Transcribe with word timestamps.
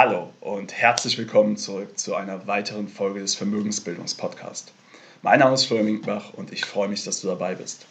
Hallo 0.00 0.32
und 0.40 0.72
herzlich 0.72 1.18
willkommen 1.18 1.56
zurück 1.56 1.98
zu 1.98 2.14
einer 2.14 2.46
weiteren 2.46 2.86
Folge 2.86 3.18
des 3.18 3.34
Vermögensbildungspodcasts. 3.34 4.72
Mein 5.22 5.40
Name 5.40 5.54
ist 5.54 5.64
Florian 5.64 5.86
Minkbach 5.86 6.34
und 6.34 6.52
ich 6.52 6.64
freue 6.64 6.86
mich, 6.86 7.02
dass 7.02 7.20
du 7.20 7.26
dabei 7.26 7.56
bist. 7.56 7.84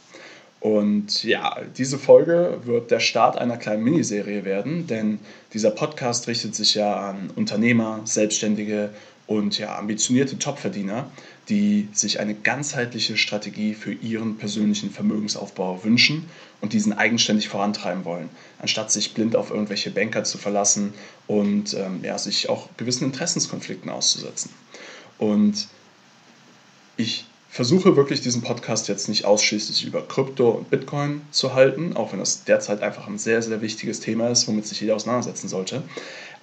Und 0.62 1.26
ja, 1.26 1.58
diese 1.78 1.98
Folge 1.98 2.62
wird 2.64 2.92
der 2.92 3.02
Start 3.02 3.38
einer 3.38 3.58
kleinen 3.58 3.84
Miniserie 3.84 4.46
werden, 4.46 4.88
denn 4.88 5.20
dieser 5.52 5.72
Podcast 5.72 6.30
richtet 6.30 6.56
sich 6.56 6.76
ja 6.76 7.10
an 7.10 7.30
Unternehmer, 7.36 8.00
Selbstständige 8.06 8.92
und 9.26 9.60
ja, 9.60 9.78
ambitionierte 9.78 10.40
Topverdiener, 10.40 11.12
die 11.50 11.88
sich 11.94 12.20
eine 12.20 12.34
ganzheitliche 12.36 13.16
Strategie 13.16 13.74
für 13.74 13.94
ihren 13.94 14.38
persönlichen 14.38 14.92
Vermögensaufbau 14.92 15.84
wünschen 15.84 16.26
und 16.60 16.74
diesen 16.74 16.94
eigenständig 16.94 17.48
vorantreiben 17.48 18.04
wollen, 18.04 18.30
anstatt 18.60 18.92
sich 18.92 19.14
blind 19.14 19.36
auf 19.36 19.50
irgendwelche 19.50 19.92
Banker 19.92 20.24
zu 20.24 20.38
verlassen 20.38 20.94
und 21.28 21.74
ähm, 21.74 22.02
ja, 22.04 22.18
sich 22.18 22.50
auch 22.50 22.68
gewissen 22.76 23.06
Interessenskonflikten 23.06 23.90
auszusetzen. 23.90 24.52
Und 25.18 25.68
ich 26.98 27.26
versuche 27.50 27.96
wirklich 27.96 28.22
diesen 28.22 28.42
Podcast 28.42 28.88
jetzt 28.88 29.08
nicht 29.08 29.26
ausschließlich 29.26 29.86
über 29.86 30.06
Krypto 30.06 30.50
und 30.50 30.70
Bitcoin 30.70 31.22
zu 31.32 31.54
halten, 31.54 31.96
auch 31.96 32.12
wenn 32.12 32.20
das 32.20 32.44
derzeit 32.44 32.82
einfach 32.82 33.08
ein 33.08 33.18
sehr, 33.18 33.42
sehr 33.42 33.62
wichtiges 33.62 34.00
Thema 34.00 34.30
ist, 34.30 34.48
womit 34.48 34.68
sich 34.68 34.82
jeder 34.82 34.96
auseinandersetzen 34.96 35.48
sollte. 35.48 35.82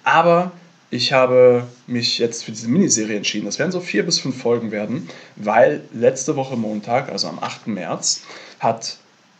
Aber 0.03 0.51
ich 0.91 1.13
habe 1.13 1.67
mich 1.87 2.19
jetzt 2.19 2.43
für 2.43 2.51
diese 2.51 2.67
Miniserie 2.67 3.17
entschieden. 3.17 3.45
Das 3.45 3.59
werden 3.59 3.71
so 3.71 3.79
vier 3.79 4.05
bis 4.05 4.19
fünf 4.19 4.41
Folgen 4.41 4.71
werden, 4.71 5.09
weil 5.35 5.81
letzte 5.93 6.35
Woche 6.35 6.55
Montag, 6.55 7.09
also 7.09 7.27
am 7.27 7.39
8. 7.39 7.67
März, 7.67 8.21
hat 8.59 8.97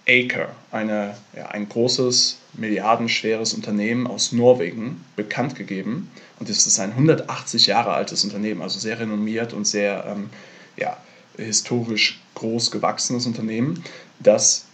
Aker, 0.07 0.49
eine, 0.71 1.15
ja, 1.35 1.47
ein 1.47 1.67
großes, 1.67 2.37
milliardenschweres 2.53 3.53
Unternehmen 3.53 4.07
aus 4.07 4.31
Norwegen, 4.31 5.03
bekannt 5.15 5.55
gegeben. 5.55 6.11
Und 6.39 6.49
das 6.49 6.67
ist 6.67 6.79
ein 6.79 6.91
180 6.91 7.67
Jahre 7.67 7.91
altes 7.91 8.23
Unternehmen, 8.23 8.61
also 8.61 8.79
sehr 8.79 8.99
renommiert 8.99 9.53
und 9.53 9.65
sehr 9.65 10.05
ähm, 10.07 10.29
ja, 10.77 10.97
historisch 11.37 12.21
groß 12.35 12.71
gewachsenes 12.71 13.25
Unternehmen, 13.25 13.83
das 14.19 14.65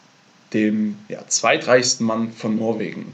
dem 0.53 0.97
ja, 1.07 1.25
zweitreichsten 1.27 2.05
Mann 2.05 2.33
von 2.33 2.57
Norwegen 2.57 3.13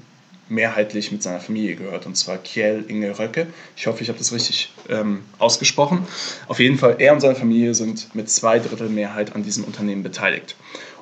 mehrheitlich 0.50 1.12
mit 1.12 1.24
seiner 1.24 1.40
Familie 1.40 1.76
gehört, 1.76 2.06
und 2.06 2.16
zwar 2.16 2.38
Kjell 2.38 2.86
Inge 2.88 3.18
Röcke. 3.20 3.48
Ich 3.76 3.88
hoffe, 3.88 4.02
ich 4.02 4.10
habe 4.10 4.18
das 4.18 4.32
richtig 4.32 4.72
ähm, 4.90 5.24
ausgesprochen. 5.40 6.08
Auf 6.48 6.60
jeden 6.60 6.78
Fall, 6.78 6.96
er 7.00 7.14
und 7.14 7.20
seine 7.20 7.36
Familie 7.36 7.74
sind 7.76 8.14
mit 8.16 8.30
zwei 8.30 8.60
Drittel 8.60 8.90
Mehrheit 8.90 9.36
an 9.36 9.44
diesem 9.44 9.64
Unternehmen 9.64 10.04
beteiligt. 10.04 10.56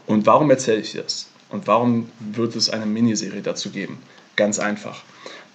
Und 0.07 0.25
warum 0.25 0.49
erzähle 0.49 0.79
ich 0.79 0.93
das? 0.93 1.27
Und 1.49 1.67
warum 1.67 2.09
wird 2.19 2.55
es 2.55 2.69
eine 2.69 2.85
Miniserie 2.85 3.41
dazu 3.41 3.69
geben? 3.69 3.99
Ganz 4.35 4.59
einfach. 4.59 5.03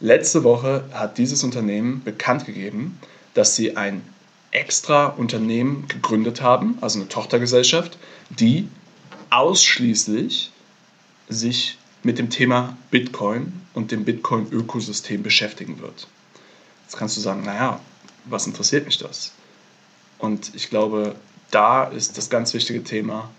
Letzte 0.01 0.45
Woche 0.45 0.85
hat 0.93 1.19
dieses 1.19 1.45
Unternehmen 1.45 2.03
bekannt 2.05 2.47
gegeben, 2.47 2.99
dass 3.35 3.57
sie 3.57 3.77
ein 3.77 4.03
extra 4.51 5.07
Unternehmen 5.07 5.87
gegründet 5.89 6.41
haben, 6.41 6.79
also 6.81 6.99
eine 6.99 7.09
Tochtergesellschaft, 7.09 7.99
die 8.31 8.69
ausschließlich 9.31 10.51
sich 11.29 11.79
mit 12.03 12.19
dem 12.19 12.31
Thema 12.31 12.77
Bitcoin 12.91 13.53
und 13.75 13.91
dem 13.91 14.05
Bitcoin-Ökosystem 14.05 15.23
beschäftigen 15.23 15.81
wird. 15.81 16.09
Jetzt 16.87 16.97
kannst 16.97 17.17
du 17.17 17.21
sagen, 17.21 17.45
naja, 17.45 17.81
was 18.25 18.47
interessiert 18.47 18.87
mich 18.87 18.99
das? 18.99 19.33
Und 20.19 20.55
ich 20.55 20.71
glaube, 20.71 21.15
da 21.51 21.85
ist 21.85 22.17
das 22.19 22.31
ganz 22.31 22.55
wichtige 22.55 22.85
Thema, 22.85 23.31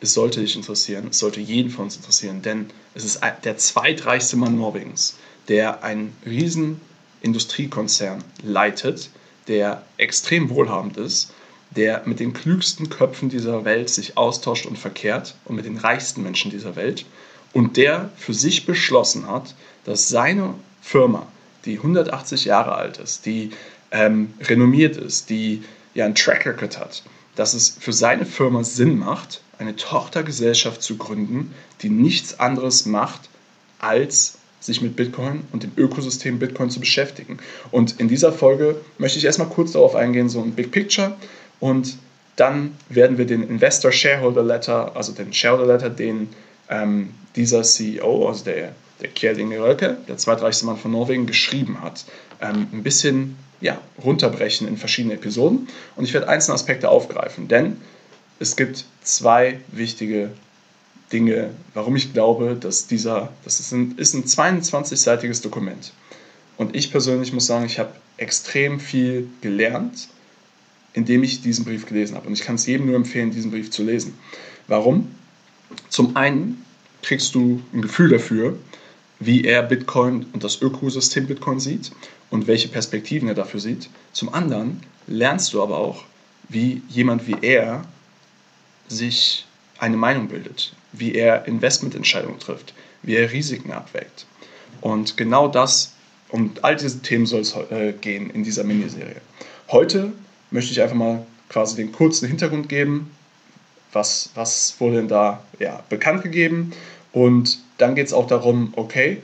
es 0.00 0.14
sollte 0.14 0.40
dich 0.40 0.56
interessieren, 0.56 1.08
es 1.10 1.18
sollte 1.18 1.40
jeden 1.40 1.70
von 1.70 1.84
uns 1.84 1.96
interessieren, 1.96 2.42
denn 2.42 2.66
es 2.94 3.04
ist 3.04 3.20
der 3.44 3.56
zweitreichste 3.56 4.36
Mann 4.36 4.56
Norwegens, 4.56 5.16
der 5.48 5.84
einen 5.84 6.16
riesen 6.26 6.80
Industriekonzern 7.20 8.22
leitet, 8.42 9.10
der 9.46 9.84
extrem 9.96 10.50
wohlhabend 10.50 10.96
ist, 10.96 11.32
der 11.70 12.02
mit 12.04 12.20
den 12.20 12.32
klügsten 12.32 12.90
Köpfen 12.90 13.28
dieser 13.28 13.64
Welt 13.64 13.88
sich 13.88 14.16
austauscht 14.16 14.66
und 14.66 14.78
verkehrt 14.78 15.36
und 15.44 15.56
mit 15.56 15.64
den 15.64 15.78
reichsten 15.78 16.22
Menschen 16.22 16.50
dieser 16.50 16.76
Welt 16.76 17.06
und 17.52 17.76
der 17.76 18.10
für 18.16 18.34
sich 18.34 18.66
beschlossen 18.66 19.26
hat, 19.28 19.54
dass 19.84 20.08
seine 20.08 20.54
Firma, 20.80 21.26
die 21.64 21.76
180 21.76 22.44
Jahre 22.44 22.74
alt 22.74 22.98
ist, 22.98 23.26
die 23.26 23.50
ähm, 23.90 24.34
renommiert 24.40 24.96
ist, 24.96 25.30
die 25.30 25.62
ja 25.94 26.04
einen 26.04 26.14
Track 26.14 26.46
Record 26.46 26.78
hat, 26.78 27.02
dass 27.36 27.54
es 27.54 27.76
für 27.78 27.92
seine 27.92 28.26
Firma 28.26 28.64
Sinn 28.64 28.98
macht, 28.98 29.42
eine 29.58 29.76
Tochtergesellschaft 29.76 30.82
zu 30.82 30.96
gründen, 30.96 31.54
die 31.82 31.90
nichts 31.90 32.40
anderes 32.40 32.86
macht, 32.86 33.28
als 33.78 34.38
sich 34.60 34.80
mit 34.80 34.96
Bitcoin 34.96 35.42
und 35.52 35.62
dem 35.64 35.72
Ökosystem 35.76 36.38
Bitcoin 36.38 36.70
zu 36.70 36.80
beschäftigen. 36.80 37.38
Und 37.70 37.98
in 38.00 38.08
dieser 38.08 38.32
Folge 38.32 38.76
möchte 38.98 39.18
ich 39.18 39.24
erstmal 39.24 39.48
kurz 39.48 39.72
darauf 39.72 39.94
eingehen, 39.94 40.28
so 40.28 40.40
ein 40.40 40.52
Big 40.52 40.70
Picture 40.70 41.16
und 41.60 41.96
dann 42.36 42.76
werden 42.88 43.18
wir 43.18 43.26
den 43.26 43.42
Investor 43.42 43.92
Shareholder 43.92 44.42
Letter, 44.42 44.96
also 44.96 45.12
den 45.12 45.32
Shareholder 45.32 45.66
Letter, 45.66 45.90
den 45.90 46.30
ähm, 46.72 47.14
dieser 47.36 47.62
CEO, 47.62 48.28
also 48.28 48.44
der, 48.44 48.74
der 49.00 49.08
Kjell 49.10 49.40
Rölke, 49.58 49.98
der 50.08 50.16
zweitreichste 50.16 50.66
Mann 50.66 50.78
von 50.78 50.90
Norwegen, 50.90 51.26
geschrieben 51.26 51.82
hat, 51.82 52.04
ähm, 52.40 52.66
ein 52.72 52.82
bisschen 52.82 53.36
ja, 53.60 53.80
runterbrechen 54.02 54.66
in 54.66 54.76
verschiedene 54.76 55.14
Episoden. 55.14 55.68
Und 55.96 56.04
ich 56.04 56.14
werde 56.14 56.28
einzelne 56.28 56.54
Aspekte 56.54 56.88
aufgreifen, 56.88 57.48
denn 57.48 57.76
es 58.38 58.56
gibt 58.56 58.84
zwei 59.02 59.60
wichtige 59.68 60.30
Dinge, 61.12 61.50
warum 61.74 61.94
ich 61.94 62.12
glaube, 62.12 62.56
dass 62.58 62.86
dieser, 62.86 63.32
das 63.44 63.60
ist 63.60 63.72
ein, 63.72 63.94
ist 63.98 64.14
ein 64.14 64.24
22-seitiges 64.24 65.42
Dokument. 65.42 65.92
Und 66.56 66.74
ich 66.74 66.90
persönlich 66.90 67.32
muss 67.32 67.46
sagen, 67.46 67.66
ich 67.66 67.78
habe 67.78 67.92
extrem 68.16 68.80
viel 68.80 69.28
gelernt, 69.42 70.08
indem 70.94 71.22
ich 71.22 71.42
diesen 71.42 71.64
Brief 71.64 71.86
gelesen 71.86 72.16
habe. 72.16 72.26
Und 72.26 72.34
ich 72.34 72.42
kann 72.42 72.56
es 72.56 72.66
jedem 72.66 72.86
nur 72.86 72.96
empfehlen, 72.96 73.30
diesen 73.30 73.50
Brief 73.50 73.70
zu 73.70 73.82
lesen. 73.82 74.14
Warum? 74.68 75.14
Zum 75.88 76.16
einen 76.16 76.64
kriegst 77.02 77.34
du 77.34 77.62
ein 77.72 77.82
Gefühl 77.82 78.10
dafür, 78.10 78.56
wie 79.20 79.44
er 79.44 79.62
Bitcoin 79.62 80.26
und 80.32 80.42
das 80.42 80.60
Ökosystem 80.60 81.26
Bitcoin 81.26 81.60
sieht 81.60 81.92
und 82.30 82.46
welche 82.46 82.68
Perspektiven 82.68 83.28
er 83.28 83.34
dafür 83.34 83.60
sieht. 83.60 83.88
Zum 84.12 84.32
anderen 84.32 84.82
lernst 85.06 85.52
du 85.52 85.62
aber 85.62 85.78
auch, 85.78 86.04
wie 86.48 86.82
jemand 86.88 87.26
wie 87.26 87.36
er 87.40 87.84
sich 88.88 89.46
eine 89.78 89.96
Meinung 89.96 90.28
bildet, 90.28 90.72
wie 90.92 91.14
er 91.14 91.46
Investmententscheidungen 91.46 92.38
trifft, 92.38 92.74
wie 93.02 93.16
er 93.16 93.32
Risiken 93.32 93.72
abwägt. 93.72 94.26
Und 94.80 95.16
genau 95.16 95.48
das, 95.48 95.92
um 96.28 96.52
all 96.62 96.76
diese 96.76 97.00
Themen 97.00 97.26
soll 97.26 97.40
es 97.40 97.54
äh, 97.70 97.92
gehen 98.00 98.30
in 98.30 98.44
dieser 98.44 98.64
Miniserie. 98.64 99.20
Heute 99.70 100.12
möchte 100.50 100.72
ich 100.72 100.82
einfach 100.82 100.96
mal 100.96 101.26
quasi 101.48 101.76
den 101.76 101.92
kurzen 101.92 102.28
Hintergrund 102.28 102.68
geben, 102.68 103.10
was, 103.92 104.30
was 104.34 104.76
wurde 104.78 104.96
denn 104.96 105.08
da 105.08 105.42
ja, 105.58 105.82
bekannt 105.88 106.22
gegeben. 106.22 106.72
Und 107.12 107.58
dann 107.78 107.94
geht 107.94 108.06
es 108.06 108.12
auch 108.12 108.26
darum, 108.26 108.72
okay, 108.76 109.18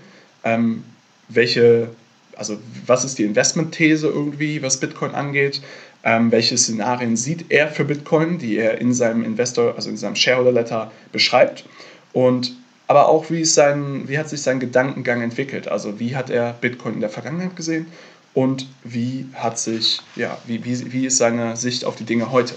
ähm, 0.45 0.85
welche, 1.29 1.91
also 2.37 2.59
was 2.87 3.05
ist 3.05 3.19
die 3.19 3.25
Investmentthese 3.25 4.09
irgendwie, 4.09 4.63
was 4.63 4.79
Bitcoin 4.79 5.15
angeht, 5.15 5.63
ähm, 6.05 6.31
welche 6.31 6.57
Szenarien 6.57 7.17
sieht 7.17 7.47
er 7.51 7.69
für 7.69 7.85
Bitcoin, 7.85 8.39
die 8.39 8.57
er 8.57 8.81
in 8.81 8.93
seinem 8.93 9.25
Investor, 9.25 9.75
also 9.75 9.91
in 9.91 9.97
seinem 9.97 10.17
Shareholder 10.17 10.53
Letter 10.53 10.93
beschreibt. 11.13 11.65
Und 12.13 12.55
aber 12.87 13.09
auch, 13.09 13.29
wie, 13.29 13.43
ist 13.43 13.55
sein, 13.55 14.09
wie 14.09 14.19
hat 14.19 14.31
sich 14.31 14.41
sein 14.41 14.61
Gedankengang 14.61 15.21
entwickelt? 15.21 15.69
Also 15.69 16.01
wie 16.01 16.17
hat 16.17 16.31
er 16.31 16.55
Bitcoin 16.55 16.95
in 16.95 17.01
der 17.01 17.11
Vergangenheit 17.11 17.55
gesehen 17.55 17.87
und 18.33 18.67
wie 18.83 19.27
hat 19.35 19.59
sich, 19.59 20.01
ja, 20.17 20.39
wie, 20.47 20.65
wie, 20.65 20.93
wie 20.93 21.07
ist 21.07 21.19
seine 21.19 21.57
Sicht 21.57 21.85
auf 21.85 21.97
die 21.97 22.05
Dinge 22.05 22.33
heute? 22.33 22.55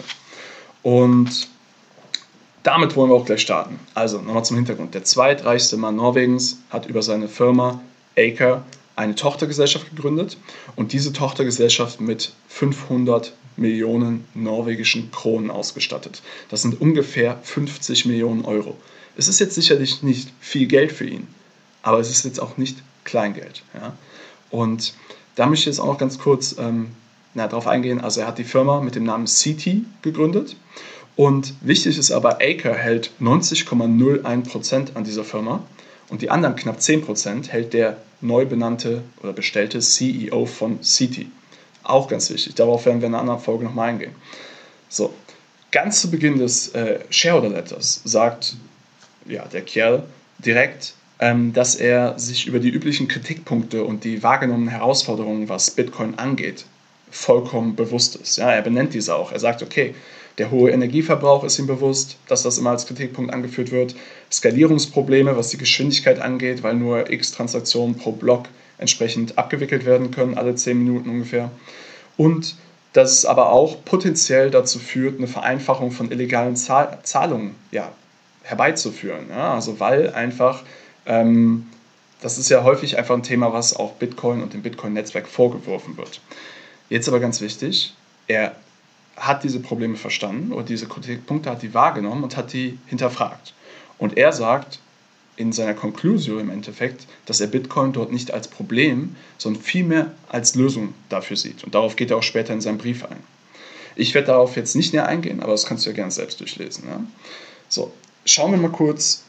Und 0.84 1.50
damit 2.64 2.96
wollen 2.96 3.10
wir 3.10 3.16
auch 3.16 3.26
gleich 3.26 3.42
starten. 3.42 3.80
Also 3.94 4.22
nochmal 4.22 4.46
zum 4.46 4.58
Hintergrund. 4.58 4.94
Der 4.94 5.04
zweitreichste 5.04 5.78
Mann 5.78 5.96
Norwegens 5.96 6.60
hat 6.70 6.86
über 6.86 7.02
seine 7.02 7.28
Firma 7.28 7.82
Aker 8.18 8.64
eine 8.96 9.16
Tochtergesellschaft 9.16 9.90
gegründet 9.90 10.38
und 10.76 10.94
diese 10.94 11.14
Tochtergesellschaft 11.14 12.02
mit 12.02 12.34
500 12.50 13.34
Millionen 13.58 14.26
norwegischen 14.34 15.12
Kronen 15.12 15.50
ausgestattet. 15.50 16.22
Das 16.50 16.62
sind 16.62 16.80
ungefähr 16.80 17.40
50 17.44 18.06
Millionen 18.06 18.46
Euro. 18.46 18.78
Es 19.18 19.28
ist 19.28 19.40
jetzt 19.40 19.56
sicherlich 19.56 20.04
nicht 20.04 20.30
viel 20.40 20.68
Geld 20.68 20.92
für 20.92 21.06
ihn, 21.06 21.28
aber 21.82 22.00
es 22.00 22.10
ist 22.10 22.26
jetzt 22.26 22.40
auch 22.40 22.58
nicht 22.58 22.78
Kleingeld. 23.04 23.64
Ja? 23.74 23.94
Und 24.52 24.94
da 25.36 25.48
möchte 25.48 25.64
ich 25.64 25.66
jetzt 25.68 25.80
auch 25.80 25.88
noch 25.88 25.98
ganz 25.98 26.20
kurz 26.20 26.56
ähm, 26.60 26.92
darauf 27.34 27.68
eingehen. 27.68 28.02
Also 28.02 28.22
er 28.22 28.28
hat 28.28 28.38
die 28.38 28.44
Firma 28.44 28.82
mit 28.82 28.96
dem 28.96 29.04
Namen 29.04 29.26
CT 29.26 29.84
gegründet 30.02 30.56
und 31.22 31.54
wichtig 31.62 32.00
ist 32.00 32.10
aber, 32.10 32.40
Aker 32.42 32.74
hält 32.74 33.12
90,01% 33.22 34.96
an 34.96 35.04
dieser 35.04 35.24
Firma 35.24 35.62
und 36.10 36.24
die 36.24 36.32
anderen 36.32 36.56
knapp 36.56 36.80
10% 36.80 37.48
hält 37.48 37.74
der 37.74 37.98
neu 38.22 38.48
benannte 38.48 39.04
oder 39.22 39.32
bestellte 39.32 39.82
CEO 39.82 40.48
von 40.48 40.82
City. 40.82 41.30
Auch 41.84 42.08
ganz 42.08 42.32
wichtig, 42.32 42.56
darauf 42.56 42.88
werden 42.88 43.02
wir 43.02 43.08
in 43.08 43.14
einer 43.14 43.22
anderen 43.22 43.40
Folge 43.40 43.66
nochmal 43.66 43.90
eingehen. 43.90 44.16
So, 44.90 45.14
ganz 45.72 46.02
zu 46.02 46.10
Beginn 46.10 46.40
des 46.40 46.70
äh, 46.70 47.02
Shareholder 47.12 47.50
Letters 47.50 48.02
sagt 48.04 48.56
ja, 49.28 49.46
der 49.46 49.62
Kerl 49.62 50.02
direkt, 50.40 50.96
ähm, 51.20 51.54
dass 51.54 51.76
er 51.76 52.18
sich 52.18 52.48
über 52.48 52.58
die 52.58 52.72
üblichen 52.72 53.08
Kritikpunkte 53.08 53.84
und 53.84 54.06
die 54.06 54.24
wahrgenommenen 54.24 54.70
Herausforderungen, 54.70 55.50
was 55.50 55.70
Bitcoin 55.70 56.16
angeht, 56.16 56.66
vollkommen 57.12 57.76
bewusst 57.76 58.16
ist. 58.16 58.38
Ja, 58.38 58.52
er 58.52 58.64
benennt 58.64 58.96
diese 58.96 59.16
auch. 59.16 59.32
Er 59.32 59.40
sagt, 59.40 59.62
okay, 59.62 59.94
der 60.38 60.52
hohe 60.52 60.72
Energieverbrauch 60.72 61.44
ist 61.44 61.60
ihm 61.60 61.68
bewusst, 61.68 62.18
dass 62.28 62.44
das 62.44 62.58
immer 62.58 62.72
als 62.72 62.86
Kritikpunkt 62.88 63.34
angeführt 63.34 63.72
wird. 63.72 63.96
Skalierungsprobleme, 64.32 65.36
was 65.36 65.50
die 65.50 65.58
Geschwindigkeit 65.58 66.20
angeht, 66.20 66.64
weil 66.64 66.76
nur 66.76 67.10
x 67.12 67.32
Transaktionen 67.32 67.96
pro 67.96 68.12
Block 68.12 68.46
entsprechend 68.78 69.38
abgewickelt 69.38 69.86
werden 69.86 70.12
können, 70.12 70.38
alle 70.38 70.56
10 70.56 70.78
Minuten 70.78 71.10
ungefähr. 71.10 71.52
Und 72.18 72.56
dass 72.94 73.12
es 73.12 73.26
aber 73.26 73.52
auch 73.52 73.86
potenziell 73.86 74.50
dazu 74.50 74.80
führt, 74.80 75.18
eine 75.18 75.28
Vereinfachung 75.28 75.92
von 75.92 76.12
illegalen 76.12 76.56
Zahlungen 76.56 77.56
ja, 77.72 77.92
herbeizuführen. 78.44 79.28
Ja, 79.30 79.54
also 79.54 79.80
weil 79.80 80.14
einfach, 80.14 80.64
ähm, 81.06 81.68
das 82.22 82.38
ist 82.38 82.50
ja 82.50 82.64
häufig 82.64 82.98
einfach 82.98 83.16
ein 83.16 83.24
Thema, 83.24 83.54
was 83.54 83.76
auch 83.76 83.94
Bitcoin 83.94 84.42
und 84.42 84.54
dem 84.54 84.62
Bitcoin-Netzwerk 84.62 85.28
vorgeworfen 85.28 85.98
wird. 85.98 86.22
Jetzt 86.90 87.08
aber 87.08 87.20
ganz 87.20 87.40
wichtig, 87.40 87.94
er 88.28 88.56
hat 89.16 89.44
diese 89.44 89.60
Probleme 89.60 89.96
verstanden 89.96 90.52
oder 90.52 90.64
diese 90.64 90.88
Kritikpunkte 90.88 91.50
hat 91.50 91.62
die 91.62 91.74
wahrgenommen 91.74 92.24
und 92.24 92.38
hat 92.38 92.54
die 92.54 92.78
hinterfragt. 92.88 93.54
Und 93.98 94.18
er 94.18 94.32
sagt 94.32 94.80
in 95.38 95.52
seiner 95.52 95.74
Conclusio 95.74 96.40
im 96.40 96.50
Endeffekt, 96.50 97.08
dass 97.26 97.42
er 97.42 97.48
Bitcoin 97.48 97.94
dort 97.94 98.12
nicht 98.12 98.32
als 98.34 98.48
Problem, 98.48 99.16
sondern 99.38 99.62
vielmehr 99.62 100.12
als 100.30 100.56
Lösung 100.56 100.94
dafür 101.10 101.38
sieht. 101.38 101.64
Und 101.64 101.76
darauf 101.76 101.96
geht 101.96 102.12
er 102.12 102.18
auch 102.18 102.24
später 102.24 102.54
in 102.54 102.62
seinem 102.62 102.78
Brief 102.78 103.06
ein. 103.06 103.18
Ich 103.96 104.14
werde 104.14 104.28
darauf 104.28 104.56
jetzt 104.56 104.76
nicht 104.76 104.94
näher 104.94 105.08
eingehen, 105.08 105.42
aber 105.42 105.52
das 105.52 105.66
kannst 105.66 105.86
du 105.86 105.90
ja 105.90 105.96
gerne 105.96 106.12
selbst 106.12 106.40
durchlesen. 106.40 106.86
Ja? 106.88 107.04
So, 107.68 107.92
schauen 108.26 108.52
wir 108.52 108.58
mal 108.58 108.72
kurz, 108.72 109.24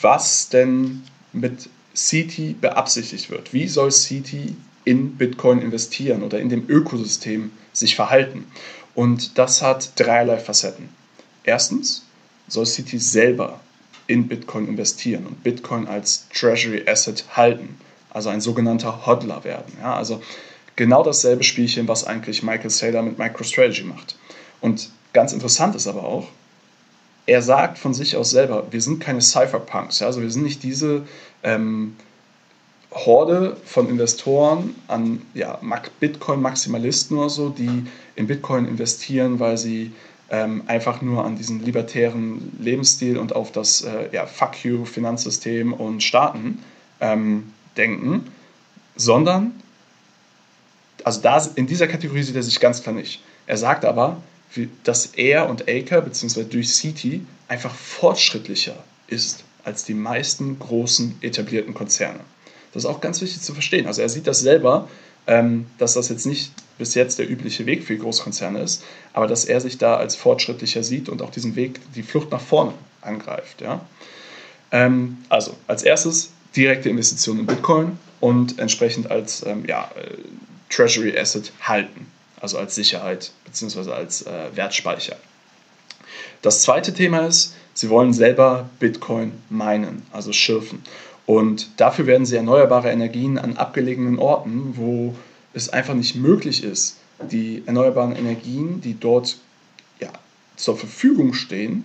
was 0.00 0.48
denn 0.48 1.02
mit 1.32 1.68
CT 1.94 2.60
beabsichtigt 2.60 3.30
wird. 3.30 3.52
Wie 3.52 3.68
soll 3.68 3.90
CT 3.90 4.54
in 4.84 5.16
Bitcoin 5.16 5.60
investieren 5.60 6.22
oder 6.22 6.40
in 6.40 6.48
dem 6.48 6.68
Ökosystem 6.68 7.50
sich 7.72 7.94
verhalten? 7.94 8.46
Und 8.94 9.38
das 9.38 9.62
hat 9.62 9.98
dreierlei 9.98 10.38
Facetten. 10.38 10.88
Erstens 11.44 12.04
soll 12.48 12.66
City 12.66 12.98
selber 12.98 13.60
in 14.06 14.26
Bitcoin 14.26 14.66
investieren 14.66 15.26
und 15.26 15.42
Bitcoin 15.44 15.86
als 15.86 16.28
Treasury 16.34 16.84
Asset 16.88 17.24
halten, 17.36 17.78
also 18.10 18.28
ein 18.28 18.40
sogenannter 18.40 19.06
Hodler 19.06 19.44
werden. 19.44 19.72
Ja, 19.80 19.94
also 19.94 20.20
genau 20.74 21.04
dasselbe 21.04 21.44
Spielchen, 21.44 21.86
was 21.86 22.04
eigentlich 22.04 22.42
Michael 22.42 22.70
Saylor 22.70 23.02
mit 23.02 23.18
MicroStrategy 23.18 23.84
macht. 23.84 24.16
Und 24.60 24.90
ganz 25.12 25.32
interessant 25.32 25.76
ist 25.76 25.86
aber 25.86 26.04
auch, 26.04 26.26
er 27.26 27.42
sagt 27.42 27.78
von 27.78 27.94
sich 27.94 28.16
aus 28.16 28.30
selber, 28.30 28.66
wir 28.72 28.80
sind 28.80 28.98
keine 28.98 29.20
Cypherpunks, 29.20 30.00
ja, 30.00 30.08
also 30.08 30.20
wir 30.20 30.30
sind 30.30 30.42
nicht 30.42 30.64
diese 30.64 31.06
ähm, 31.44 31.96
Horde 32.92 33.56
von 33.64 33.88
Investoren 33.88 34.74
an 34.88 35.22
ja, 35.34 35.60
Bitcoin-Maximalisten 36.00 37.18
oder 37.18 37.30
so, 37.30 37.48
die 37.50 37.86
in 38.16 38.26
Bitcoin 38.26 38.66
investieren, 38.66 39.38
weil 39.38 39.56
sie 39.56 39.92
ähm, 40.30 40.62
einfach 40.66 41.00
nur 41.02 41.24
an 41.24 41.36
diesen 41.36 41.64
libertären 41.64 42.56
Lebensstil 42.60 43.18
und 43.18 43.34
auf 43.34 43.52
das 43.52 43.82
äh, 43.82 44.08
ja, 44.12 44.26
Fuck 44.26 44.64
you 44.64 44.84
Finanzsystem 44.84 45.72
und 45.72 46.02
Staaten 46.02 46.62
ähm, 47.00 47.52
denken, 47.76 48.26
sondern, 48.96 49.52
also 51.04 51.20
da, 51.20 51.44
in 51.54 51.66
dieser 51.66 51.88
Kategorie 51.88 52.22
sieht 52.22 52.36
er 52.36 52.42
sich 52.42 52.60
ganz 52.60 52.82
klar 52.82 52.94
nicht. 52.94 53.22
Er 53.46 53.56
sagt 53.56 53.84
aber, 53.84 54.20
dass 54.84 55.06
er 55.06 55.48
und 55.48 55.68
Aker 55.68 56.02
bzw. 56.02 56.44
durch 56.44 56.72
City 56.72 57.24
einfach 57.48 57.74
fortschrittlicher 57.74 58.76
ist 59.06 59.44
als 59.64 59.84
die 59.84 59.94
meisten 59.94 60.58
großen 60.58 61.16
etablierten 61.20 61.74
Konzerne. 61.74 62.20
Das 62.72 62.84
ist 62.84 62.90
auch 62.90 63.00
ganz 63.00 63.20
wichtig 63.20 63.42
zu 63.42 63.52
verstehen. 63.52 63.86
Also 63.86 64.02
er 64.02 64.08
sieht 64.08 64.26
das 64.26 64.40
selber, 64.40 64.88
ähm, 65.26 65.66
dass 65.78 65.94
das 65.94 66.08
jetzt 66.08 66.26
nicht 66.26 66.52
bis 66.78 66.94
jetzt 66.94 67.18
der 67.18 67.28
übliche 67.28 67.66
Weg 67.66 67.84
für 67.84 67.96
Großkonzerne 67.96 68.60
ist, 68.60 68.82
aber 69.12 69.26
dass 69.26 69.44
er 69.44 69.60
sich 69.60 69.76
da 69.78 69.96
als 69.96 70.16
fortschrittlicher 70.16 70.82
sieht 70.82 71.08
und 71.08 71.20
auch 71.22 71.30
diesen 71.30 71.56
Weg, 71.56 71.80
die 71.94 72.02
Flucht 72.02 72.30
nach 72.30 72.40
vorne 72.40 72.72
angreift. 73.02 73.60
Ja? 73.60 73.80
Ähm, 74.72 75.18
also 75.28 75.56
als 75.66 75.82
erstes 75.82 76.30
direkte 76.56 76.88
Investitionen 76.88 77.40
in 77.40 77.46
Bitcoin 77.46 77.98
und 78.20 78.58
entsprechend 78.58 79.10
als 79.10 79.44
ähm, 79.46 79.64
ja, 79.66 79.90
äh, 79.96 80.16
Treasury 80.68 81.16
Asset 81.18 81.52
halten, 81.60 82.06
also 82.40 82.58
als 82.58 82.74
Sicherheit 82.74 83.30
bzw. 83.44 83.92
als 83.92 84.22
äh, 84.22 84.30
Wertspeicher. 84.54 85.16
Das 86.42 86.62
zweite 86.62 86.94
Thema 86.94 87.26
ist, 87.26 87.54
sie 87.74 87.90
wollen 87.90 88.12
selber 88.12 88.68
Bitcoin 88.78 89.32
meinen, 89.50 90.02
also 90.12 90.32
schürfen. 90.32 90.82
Und 91.26 91.68
dafür 91.76 92.06
werden 92.06 92.26
sie 92.26 92.36
erneuerbare 92.36 92.90
Energien 92.90 93.38
an 93.38 93.56
abgelegenen 93.56 94.18
Orten, 94.18 94.74
wo 94.76 95.14
es 95.52 95.68
einfach 95.68 95.94
nicht 95.94 96.16
möglich 96.16 96.64
ist, 96.64 96.96
die 97.30 97.62
erneuerbaren 97.66 98.16
Energien, 98.16 98.80
die 98.80 98.98
dort 98.98 99.36
ja, 100.00 100.10
zur 100.56 100.76
Verfügung 100.76 101.34
stehen, 101.34 101.84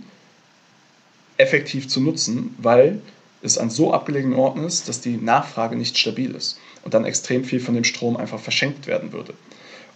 effektiv 1.37 1.87
zu 1.87 1.99
nutzen, 1.99 2.55
weil 2.57 3.01
es 3.41 3.57
an 3.57 3.69
so 3.69 3.93
abgelegenen 3.93 4.39
Orten 4.39 4.63
ist, 4.63 4.87
dass 4.87 5.01
die 5.01 5.17
Nachfrage 5.17 5.75
nicht 5.75 5.97
stabil 5.97 6.33
ist 6.33 6.57
und 6.83 6.93
dann 6.93 7.05
extrem 7.05 7.43
viel 7.43 7.59
von 7.59 7.75
dem 7.75 7.83
Strom 7.83 8.17
einfach 8.17 8.39
verschenkt 8.39 8.87
werden 8.87 9.11
würde. 9.11 9.33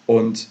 Und 0.06 0.48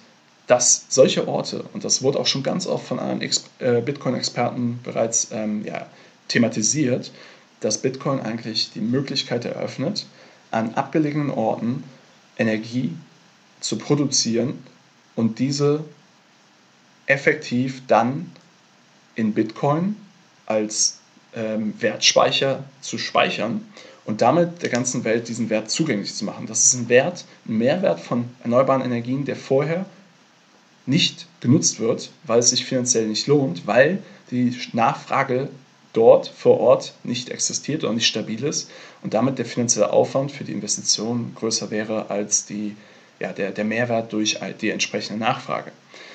dass 0.47 0.87
solche 0.89 1.29
Orte, 1.29 1.65
und 1.75 1.85
das 1.85 2.03
wurde 2.03 2.19
auch 2.19 2.27
schon 2.27 2.43
ganz 2.43 2.67
oft 2.67 2.87
von 2.87 2.99
anderen 2.99 3.31
äh, 3.59 3.83
Bitcoin-Experten 3.83 4.81
bereits 4.83 5.29
ähm, 5.31 5.65
ja, 5.65 5.87
thematisiert, 6.29 7.13
dass 7.61 7.79
Bitcoin 7.79 8.21
eigentlich 8.21 8.73
die 8.73 8.81
Möglichkeit 8.81 9.45
eröffnet, 9.45 10.07
an 10.51 10.75
abgelegenen 10.75 11.31
Orten 11.31 11.85
Energie 12.37 12.93
zu 13.61 13.79
produzieren 13.79 14.63
und 15.17 15.39
diese 15.39 15.85
effektiv 17.07 17.83
dann 17.87 18.31
in 19.15 19.35
Bitcoin 19.35 19.97
als 20.47 20.99
ähm, 21.35 21.75
Wertspeicher 21.81 22.65
zu 22.81 22.99
speichern 22.99 23.67
und 24.05 24.23
damit 24.23 24.63
der 24.63 24.71
ganzen 24.71 25.05
Welt 25.05 25.29
diesen 25.29 25.51
Wert 25.51 25.71
zugänglich 25.71 26.15
zu 26.15 26.25
machen. 26.25 26.47
Das 26.47 26.65
ist 26.65 26.75
ein 26.75 26.89
Wert, 26.89 27.25
ein 27.47 27.59
Mehrwert 27.59 28.01
von 28.01 28.25
erneuerbaren 28.43 28.83
Energien, 28.83 29.25
der 29.25 29.37
vorher 29.37 29.85
nicht 30.87 31.27
genutzt 31.41 31.81
wird, 31.81 32.11
weil 32.25 32.39
es 32.39 32.51
sich 32.51 32.65
finanziell 32.65 33.07
nicht 33.07 33.27
lohnt, 33.27 33.67
weil 33.67 34.03
die 34.31 34.57
Nachfrage 34.73 35.51
dort 35.93 36.29
vor 36.29 36.61
Ort 36.61 36.93
nicht 37.03 37.31
existiert 37.31 37.85
oder 37.85 37.93
nicht 37.93 38.07
stabil 38.07 38.43
ist 38.45 38.71
und 39.03 39.15
damit 39.15 39.39
der 39.39 39.47
finanzielle 39.47 39.93
Aufwand 39.93 40.33
für 40.33 40.45
die 40.45 40.53
Investition 40.53 41.33
größer 41.35 41.71
wäre 41.71 42.11
als 42.11 42.47
die, 42.47 42.77
ja, 43.21 43.33
der, 43.33 43.51
der 43.51 43.65
Mehrwert 43.65 44.13
durch 44.13 44.39
die 44.61 44.71
entsprechende 44.71 45.19
Nachfrage. 45.19 45.73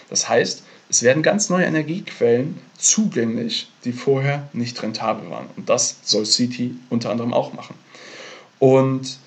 Das 0.10 0.30
heißt, 0.30 0.63
es 0.89 1.01
werden 1.01 1.24
ganz 1.24 1.50
neue 1.50 1.65
Energiequellen 1.65 2.60
zugänglich, 2.77 3.68
die 3.84 3.94
vorher 3.94 4.48
nicht 4.53 4.82
rentabel 4.84 5.30
waren. 5.32 5.48
Und 5.56 5.70
das 5.70 5.98
soll 6.03 6.25
City 6.25 6.75
unter 6.89 7.10
anderem 7.10 7.34
auch 7.34 7.53
machen. 7.53 7.75
Und 8.60 9.18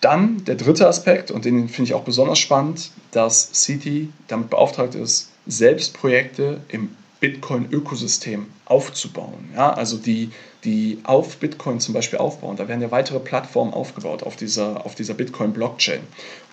dann 0.00 0.44
der 0.44 0.54
dritte 0.54 0.86
Aspekt, 0.86 1.30
und 1.30 1.44
den 1.44 1.68
finde 1.68 1.88
ich 1.88 1.94
auch 1.94 2.04
besonders 2.04 2.38
spannend, 2.38 2.90
dass 3.10 3.50
City 3.52 4.12
damit 4.28 4.50
beauftragt 4.50 4.94
ist, 4.94 5.30
selbst 5.46 5.94
Projekte 5.94 6.60
im 6.68 6.94
Bitcoin-Ökosystem 7.20 8.46
aufzubauen. 8.64 9.50
Ja, 9.54 9.72
also 9.72 9.96
die, 9.96 10.30
die 10.64 10.98
auf 11.04 11.36
Bitcoin 11.38 11.80
zum 11.80 11.94
Beispiel 11.94 12.18
aufbauen. 12.18 12.56
Da 12.56 12.68
werden 12.68 12.80
ja 12.80 12.90
weitere 12.90 13.18
Plattformen 13.18 13.72
aufgebaut 13.72 14.22
auf 14.22 14.36
dieser, 14.36 14.84
auf 14.84 14.94
dieser 14.94 15.14
Bitcoin-Blockchain. 15.14 16.00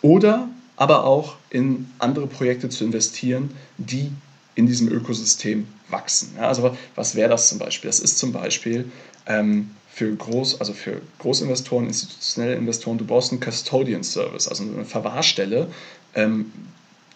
Oder 0.02 0.48
aber 0.78 1.06
auch 1.06 1.36
in 1.50 1.90
andere 2.00 2.28
Projekte 2.28 2.70
zu 2.70 2.84
investieren, 2.84 3.56
die 3.78 4.12
in 4.56 4.68
diesem 4.68 4.90
Ökosystem 4.90 5.68
wachsen. 5.90 6.34
Ja, 6.38 6.48
also 6.48 6.76
was 6.96 7.16
wäre 7.16 7.30
das 7.30 7.50
zum 7.50 7.60
Beispiel? 7.60 7.90
Das 7.90 8.00
ist 8.00 8.18
zum 8.18 8.32
Beispiel 8.32 8.90
ähm, 9.26 9.72
für 9.92 10.14
Groß, 10.14 10.60
also 10.60 10.74
für 10.74 11.02
Großinvestoren, 11.20 11.88
institutionelle 11.88 12.56
Investoren, 12.56 12.98
du 12.98 13.06
brauchst 13.06 13.32
einen 13.32 13.42
Custodian 13.42 14.04
Service, 14.04 14.48
also 14.48 14.64
eine 14.64 14.86
Verwahrstelle, 14.86 15.68
ähm, 16.16 16.52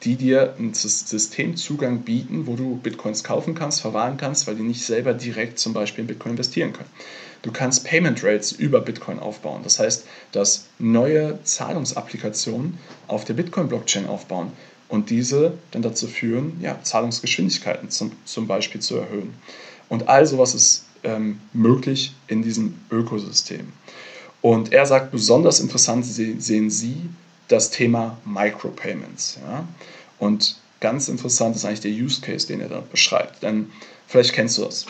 die 0.03 0.15
dir 0.15 0.56
einen 0.58 0.74
Systemzugang 0.74 2.00
bieten, 2.00 2.48
wo 2.48 2.56
du 2.56 2.77
Bitcoins 2.77 3.24
kaufen 3.24 3.53
kannst, 3.53 3.82
verwahren 3.82 4.18
kannst, 4.18 4.48
weil 4.48 4.56
die 4.56 4.63
nicht 4.63 4.86
selber 4.86 5.13
direkt 5.13 5.60
zum 5.60 5.74
Beispiel 5.74 6.03
in 6.03 6.08
Bitcoin 6.08 6.34
investieren 6.34 6.74
können. 6.74 6.89
Du 7.41 7.51
kannst 7.51 7.86
Payment 7.86 8.24
Rates 8.24 8.51
über 8.51 8.82
Bitcoin 8.82 9.20
aufbauen. 9.20 9.62
Das 9.63 9.79
heißt, 9.79 10.06
dass 10.32 10.65
neue 10.77 11.41
Zahlungsapplikationen 11.44 12.77
auf 13.08 13.25
der 13.25 13.34
Bitcoin-Blockchain 13.34 14.08
aufbauen 14.08 14.51
und 14.89 15.10
diese 15.10 15.53
dann 15.72 15.82
dazu 15.82 16.08
führen, 16.08 16.60
ja, 16.62 16.82
Zahlungsgeschwindigkeiten 16.82 17.89
zum, 17.89 18.12
zum 18.25 18.48
Beispiel 18.48 18.82
zu 18.82 18.98
erhöhen. 18.98 19.34
Und 19.88 20.10
all 20.10 20.25
sowas 20.25 20.53
ist 20.56 20.86
ähm, 21.03 21.39
möglich 21.53 22.13
in 22.27 22.41
diesem 22.41 22.75
Ökosystem. 22.91 23.68
Und 24.41 24.74
er 24.74 24.86
sagt, 24.86 25.12
besonders 25.12 25.60
interessant 25.60 26.06
sehen 26.06 26.70
Sie 26.70 26.98
das 27.50 27.70
Thema 27.70 28.18
Micropayments. 28.25 29.39
Ja? 29.46 29.68
Und 30.18 30.58
ganz 30.79 31.10
interessant 31.10 31.56
ist 31.56 31.65
eigentlich 31.65 31.82
der 31.82 31.91
Use 31.91 32.22
Case, 32.22 32.48
den 32.48 32.62
er 32.62 32.70
da 32.70 32.82
beschreibt. 32.91 33.44
Denn 33.44 33.70
vielleicht 34.08 34.34
kennst 34.34 34.58
du 34.58 34.65
das. 34.65 34.86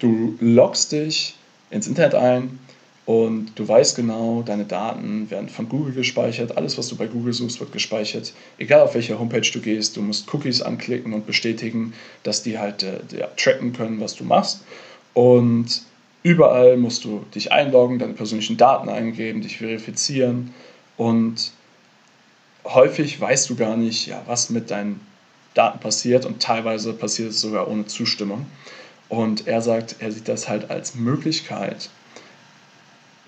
Du 0.00 0.36
loggst 0.40 0.92
dich 0.92 1.36
ins 1.70 1.86
Internet 1.86 2.14
ein, 2.14 2.58
und 3.06 3.52
du 3.54 3.66
weißt 3.66 3.94
genau, 3.94 4.42
deine 4.44 4.64
Daten 4.64 5.30
werden 5.30 5.48
von 5.48 5.68
Google 5.68 5.94
gespeichert, 5.94 6.56
alles, 6.56 6.76
was 6.76 6.88
du 6.88 6.96
bei 6.96 7.06
Google 7.06 7.32
suchst, 7.32 7.60
wird 7.60 7.70
gespeichert. 7.70 8.32
Egal 8.58 8.80
auf 8.80 8.94
welche 8.94 9.16
Homepage 9.16 9.48
du 9.48 9.60
gehst, 9.60 9.96
du 9.96 10.02
musst 10.02 10.32
Cookies 10.34 10.60
anklicken 10.60 11.12
und 11.12 11.24
bestätigen, 11.24 11.94
dass 12.24 12.42
die 12.42 12.58
halt 12.58 12.82
äh, 12.82 12.98
tracken 13.36 13.72
können, 13.72 14.00
was 14.00 14.16
du 14.16 14.24
machst. 14.24 14.64
Und 15.14 15.82
überall 16.24 16.76
musst 16.76 17.04
du 17.04 17.24
dich 17.32 17.52
einloggen, 17.52 18.00
deine 18.00 18.14
persönlichen 18.14 18.56
Daten 18.56 18.88
eingeben, 18.88 19.40
dich 19.40 19.58
verifizieren 19.58 20.52
und 20.96 21.52
häufig 22.74 23.20
weißt 23.20 23.50
du 23.50 23.56
gar 23.56 23.76
nicht, 23.76 24.06
ja, 24.06 24.22
was 24.26 24.50
mit 24.50 24.70
deinen 24.70 25.00
Daten 25.54 25.78
passiert 25.78 26.26
und 26.26 26.42
teilweise 26.42 26.92
passiert 26.92 27.30
es 27.30 27.40
sogar 27.40 27.68
ohne 27.68 27.86
Zustimmung. 27.86 28.46
Und 29.08 29.46
er 29.46 29.62
sagt, 29.62 29.96
er 30.00 30.12
sieht 30.12 30.28
das 30.28 30.48
halt 30.48 30.70
als 30.70 30.94
Möglichkeit, 30.94 31.90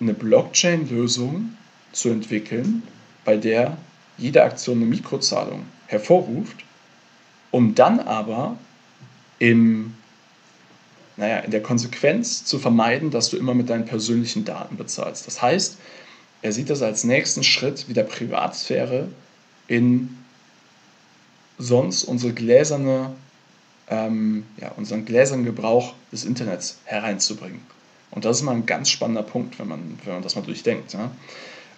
eine 0.01 0.15
Blockchain-Lösung 0.15 1.57
zu 1.93 2.11
entwickeln, 2.11 2.83
bei 3.25 3.37
der 3.37 3.77
jede 4.17 4.43
Aktion 4.43 4.79
eine 4.79 4.87
Mikrozahlung 4.87 5.65
hervorruft, 5.87 6.57
um 7.51 7.75
dann 7.75 8.01
aber 8.01 8.57
im, 9.39 9.95
naja, 11.17 11.39
in 11.39 11.51
der 11.51 11.63
Konsequenz 11.63 12.45
zu 12.45 12.59
vermeiden, 12.59 13.11
dass 13.11 13.31
du 13.31 13.37
immer 13.37 13.55
mit 13.55 13.71
deinen 13.71 13.87
persönlichen 13.87 14.45
Daten 14.45 14.77
bezahlst. 14.77 15.27
Das 15.27 15.41
heißt, 15.41 15.79
er 16.43 16.53
sieht 16.53 16.71
das 16.71 16.83
als 16.83 17.05
nächsten 17.05 17.43
Schritt 17.43 17.89
wieder 17.89 18.03
Privatsphäre 18.03 19.09
in 19.69 20.17
sonst 21.59 22.05
unsere 22.05 22.33
gläserne, 22.33 23.13
ähm, 23.89 24.45
ja, 24.61 24.73
unseren 24.73 25.05
gläsernen 25.05 25.45
Gebrauch 25.45 25.95
des 26.13 26.25
Internets 26.25 26.79
hereinzubringen. 26.85 27.61
Und 28.11 28.25
das 28.25 28.39
ist 28.39 28.43
mal 28.43 28.55
ein 28.55 28.67
ganz 28.67 28.89
spannender 28.91 29.23
Punkt, 29.23 29.59
wenn 29.59 29.69
man, 29.69 29.99
wenn 30.05 30.15
man 30.15 30.23
das 30.23 30.35
mal 30.35 30.43
durchdenkt. 30.43 30.95
Ja? 30.95 31.11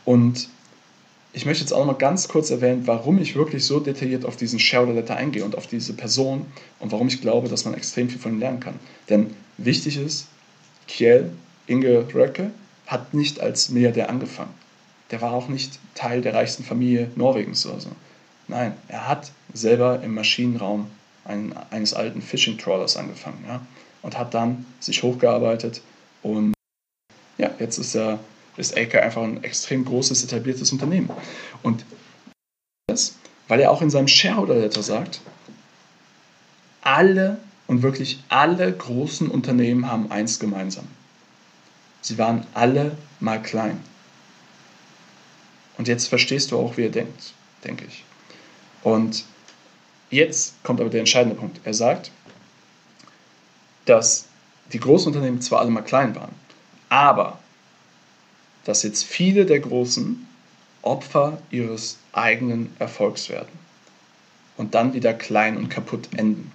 Und 0.05 0.49
ich 1.33 1.47
möchte 1.47 1.63
jetzt 1.63 1.73
auch 1.73 1.79
noch 1.79 1.87
mal 1.87 1.93
ganz 1.95 2.29
kurz 2.29 2.51
erwähnen, 2.51 2.87
warum 2.87 3.21
ich 3.21 3.37
wirklich 3.37 3.65
so 3.65 3.81
detailliert 3.81 4.25
auf 4.25 4.37
diesen 4.37 4.59
Shareholder 4.59 4.95
Letter 4.95 5.17
eingehe 5.17 5.45
und 5.45 5.57
auf 5.57 5.67
diese 5.67 5.93
Person 5.93 6.47
und 6.79 6.93
warum 6.93 7.09
ich 7.09 7.21
glaube, 7.21 7.49
dass 7.49 7.65
man 7.65 7.75
extrem 7.75 8.09
viel 8.09 8.19
von 8.19 8.33
ihm 8.33 8.41
lernen 8.41 8.61
kann. 8.61 8.75
Denn 9.09 9.35
wichtig 9.57 9.97
ist, 9.97 10.27
Kjell 10.89 11.31
Inge 11.67 12.07
Röcke 12.13 12.51
hat 12.87 13.15
nicht 13.15 13.41
als 13.41 13.71
Milliardär 13.71 14.11
angefangen. 14.11 14.53
Der 15.11 15.21
war 15.21 15.33
auch 15.33 15.49
nicht 15.49 15.79
Teil 15.95 16.23
der 16.23 16.35
reichsten 16.35 16.65
Familie 16.65 17.11
Norwegens 17.17 17.67
oder 17.67 17.81
so. 17.81 17.91
Nein, 18.49 18.75
er 18.89 19.09
hat 19.09 19.33
selber 19.53 20.03
im 20.03 20.15
Maschinenraum 20.15 20.91
eines 21.71 21.95
alten 21.95 22.23
Fishing 22.23 22.59
Trawlers 22.59 22.97
angefangen 22.97 23.45
ja? 23.47 23.61
und 24.03 24.19
hat 24.19 24.35
dann 24.35 24.67
sich 24.81 25.03
hochgearbeitet 25.03 25.83
und 26.23 26.55
ja, 27.39 27.51
jetzt 27.59 27.79
ist, 27.79 27.95
er, 27.95 28.19
ist 28.57 28.77
Aker 28.77 29.03
einfach 29.03 29.23
ein 29.23 29.43
extrem 29.45 29.85
großes, 29.85 30.25
etabliertes 30.25 30.73
Unternehmen. 30.73 31.11
Und 31.63 31.85
das, 32.89 33.17
weil 33.49 33.61
er 33.61 33.71
auch 33.71 33.83
in 33.83 33.91
seinem 33.91 34.09
Shareholder 34.09 34.57
Letter 34.57 34.83
sagt, 34.83 35.21
alle 36.83 37.39
und 37.67 37.83
wirklich 37.83 38.23
alle 38.29 38.73
großen 38.73 39.29
Unternehmen 39.29 39.91
haben 39.91 40.11
eins 40.11 40.39
gemeinsam. 40.39 40.87
Sie 42.01 42.19
waren 42.19 42.47
alle 42.55 42.97
mal 43.21 43.41
klein. 43.41 43.81
Und 45.81 45.89
jetzt 45.89 46.09
verstehst 46.09 46.51
du 46.51 46.59
auch, 46.59 46.77
wie 46.77 46.83
er 46.83 46.91
denkt, 46.91 47.33
denke 47.65 47.87
ich. 47.87 48.05
Und 48.83 49.25
jetzt 50.11 50.63
kommt 50.63 50.79
aber 50.79 50.91
der 50.91 51.01
entscheidende 51.01 51.35
Punkt. 51.35 51.59
Er 51.65 51.73
sagt, 51.73 52.11
dass 53.87 54.27
die 54.75 54.79
großen 54.79 55.07
Unternehmen 55.07 55.41
zwar 55.41 55.61
alle 55.61 55.71
mal 55.71 55.81
klein 55.81 56.15
waren, 56.15 56.35
aber 56.91 57.39
dass 58.65 58.83
jetzt 58.83 59.05
viele 59.05 59.47
der 59.47 59.61
Großen 59.61 60.29
Opfer 60.83 61.41
ihres 61.51 61.97
eigenen 62.13 62.77
Erfolgs 62.79 63.31
werden 63.31 63.49
und 64.59 64.75
dann 64.75 64.93
wieder 64.93 65.15
klein 65.15 65.57
und 65.57 65.71
kaputt 65.71 66.11
enden. 66.15 66.53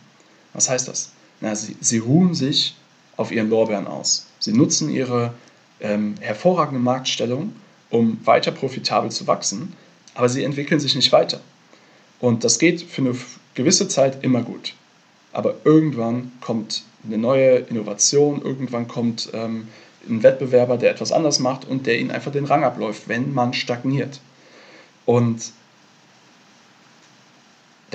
Was 0.54 0.70
heißt 0.70 0.88
das? 0.88 1.10
Na, 1.42 1.56
sie, 1.56 1.76
sie 1.82 1.98
ruhen 1.98 2.36
sich 2.36 2.76
auf 3.18 3.32
ihren 3.32 3.50
Lorbeeren 3.50 3.88
aus. 3.88 4.28
Sie 4.38 4.54
nutzen 4.54 4.92
ihre 4.92 5.34
ähm, 5.80 6.14
hervorragende 6.20 6.80
Marktstellung, 6.80 7.56
um 7.96 8.20
weiter 8.26 8.52
profitabel 8.52 9.10
zu 9.10 9.26
wachsen, 9.28 9.74
aber 10.16 10.30
sie 10.30 10.44
entwickeln 10.44 10.80
sich 10.80 10.96
nicht 10.96 11.12
weiter. 11.12 11.40
Und 12.20 12.44
das 12.44 12.60
geht 12.60 12.82
für 12.82 13.02
eine 13.02 13.16
gewisse 13.54 13.88
Zeit 13.88 14.24
immer 14.24 14.42
gut. 14.42 14.74
Aber 15.32 15.56
irgendwann 15.64 16.32
kommt 16.42 16.84
eine 17.06 17.18
neue 17.18 17.58
Innovation, 17.58 18.42
irgendwann 18.42 18.88
kommt 18.88 19.30
ähm, 19.34 19.68
ein 20.10 20.24
Wettbewerber, 20.24 20.78
der 20.78 20.92
etwas 20.92 21.12
anders 21.12 21.40
macht 21.40 21.66
und 21.66 21.88
der 21.88 22.00
ihnen 22.00 22.12
einfach 22.12 22.32
den 22.32 22.46
Rang 22.46 22.64
abläuft, 22.64 23.08
wenn 23.08 23.34
man 23.34 23.54
stagniert. 23.54 24.20
Und 25.06 25.52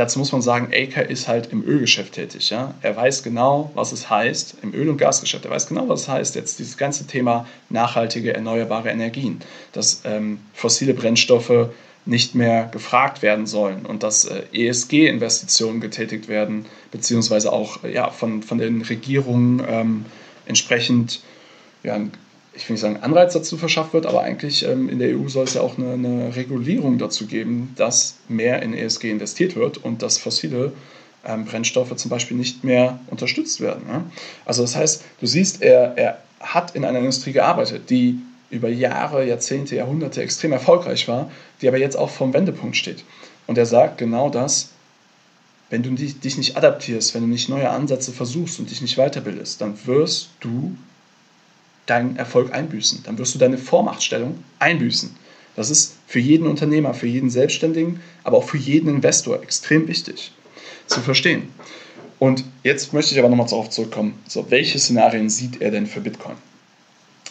dazu 0.01 0.19
muss 0.19 0.33
man 0.33 0.41
sagen, 0.41 0.69
Aker 0.73 1.09
ist 1.09 1.29
halt 1.29 1.53
im 1.53 1.63
Ölgeschäft 1.63 2.15
tätig. 2.15 2.49
Ja? 2.51 2.75
Er 2.81 2.97
weiß 2.97 3.23
genau, 3.23 3.71
was 3.75 3.93
es 3.93 4.09
heißt, 4.09 4.57
im 4.63 4.73
Öl- 4.73 4.89
und 4.89 4.97
Gasgeschäft, 4.97 5.45
er 5.45 5.51
weiß 5.51 5.67
genau, 5.67 5.89
was 5.89 6.03
es 6.03 6.09
heißt, 6.09 6.35
jetzt 6.37 6.59
dieses 6.59 6.79
ganze 6.79 7.07
Thema 7.07 7.47
nachhaltige, 7.69 8.33
erneuerbare 8.35 8.89
Energien, 8.89 9.41
dass 9.73 10.01
ähm, 10.05 10.41
fossile 10.55 10.95
Brennstoffe 10.95 11.69
nicht 12.07 12.35
mehr 12.35 12.65
gefragt 12.73 13.21
werden 13.21 13.47
sollen 13.47 13.85
und 13.85 14.03
dass 14.03 14.25
äh, 14.25 14.43
ESG-Investitionen 14.53 15.81
getätigt 15.81 16.29
werden, 16.29 16.65
beziehungsweise 16.91 17.53
auch 17.53 17.85
ja, 17.85 18.11
von, 18.11 18.43
von 18.43 18.57
den 18.57 18.81
Regierungen 18.81 19.63
ähm, 19.69 20.07
entsprechend, 20.47 21.21
ja, 21.83 22.01
ich 22.61 22.69
will 22.69 22.75
nicht 22.75 22.83
sagen 22.83 22.99
Anreiz 22.99 23.33
dazu 23.33 23.57
verschafft 23.57 23.95
wird, 23.95 24.05
aber 24.05 24.21
eigentlich 24.21 24.67
ähm, 24.67 24.91
in 24.91 24.99
der 24.99 25.17
EU 25.17 25.29
soll 25.29 25.45
es 25.45 25.55
ja 25.55 25.63
auch 25.63 25.79
eine, 25.79 25.95
eine, 25.95 26.37
Regulierung 26.37 26.99
dazu 26.99 27.27
geben, 27.27 27.73
dass 27.77 28.17
mehr 28.29 28.61
in 28.63 28.75
ESG 28.75 29.11
investiert 29.11 29.57
wird 29.57 29.79
und 29.79 30.03
dass 30.03 30.19
fossile 30.19 30.73
ähm, 31.25 31.47
Brennstoffe 31.47 31.97
zum 31.97 32.11
Beispiel 32.11 32.37
nicht 32.37 32.63
mehr 32.63 33.01
unterstützt 33.07 33.63
werden. 33.63 33.85
Ja? 33.89 34.05
Also 34.45 34.61
das 34.61 34.77
heißt, 34.77 35.05
du 35.21 35.27
siehst, 35.27 35.63
er, 35.63 35.97
er 35.97 36.19
hat 36.41 36.75
in 36.77 36.85
einer 36.85 36.99
Industrie 36.99 37.33
gearbeitet, 37.33 37.89
die 37.89 38.19
über 38.51 38.69
Jahre, 38.69 39.27
Jahrzehnte, 39.27 39.77
Jahrhunderte 39.77 40.23
extrem 40.23 40.53
erfolgreich 40.53 41.09
war, 41.09 41.31
die 41.63 41.69
aber 41.69 41.79
jetzt 41.79 41.97
auch 41.97 42.11
vom 42.11 42.35
Wendepunkt 42.35 42.77
steht. 42.77 43.05
Und 43.47 43.57
er 43.57 43.67
sagt 43.67 43.97
genau 43.97 44.29
das, 44.29 44.71
wenn 45.71 45.83
du 45.83 45.91
dich 45.93 46.37
nicht 46.37 46.57
adaptierst, 46.59 47.15
wenn 47.15 47.23
du 47.23 47.29
nicht 47.29 47.49
neue 47.49 47.71
Ansätze 47.71 48.13
versuchst 48.13 48.59
und 48.59 48.71
dich 48.71 48.83
nicht 48.83 48.97
weiterbildest, 48.97 49.61
dann 49.63 49.79
wirst 49.87 50.31
du 50.41 50.77
deinen 51.91 52.17
Erfolg 52.17 52.53
einbüßen. 52.53 53.03
Dann 53.05 53.19
wirst 53.19 53.35
du 53.35 53.39
deine 53.39 53.59
Vormachtstellung 53.59 54.43
einbüßen. 54.61 55.15
Das 55.57 55.71
ist 55.71 55.97
für 56.07 56.21
jeden 56.21 56.47
Unternehmer, 56.47 56.95
für 56.95 57.07
jeden 57.07 57.31
Selbstständigen, 57.31 58.01
aber 58.23 58.39
auch 58.39 58.45
für 58.45 58.57
jeden 58.57 58.89
Investor 58.89 59.43
extrem 59.43 59.89
wichtig 59.89 60.33
zu 60.87 61.01
verstehen. 61.01 61.53
Und 62.19 62.45
jetzt 62.63 62.93
möchte 62.93 63.13
ich 63.13 63.19
aber 63.19 63.29
nochmal 63.29 63.49
darauf 63.49 63.71
zurückkommen, 63.71 64.19
so, 64.29 64.51
welche 64.51 64.79
Szenarien 64.79 65.29
sieht 65.31 65.61
er 65.61 65.71
denn 65.71 65.87
für 65.87 66.01
Bitcoin? 66.01 66.37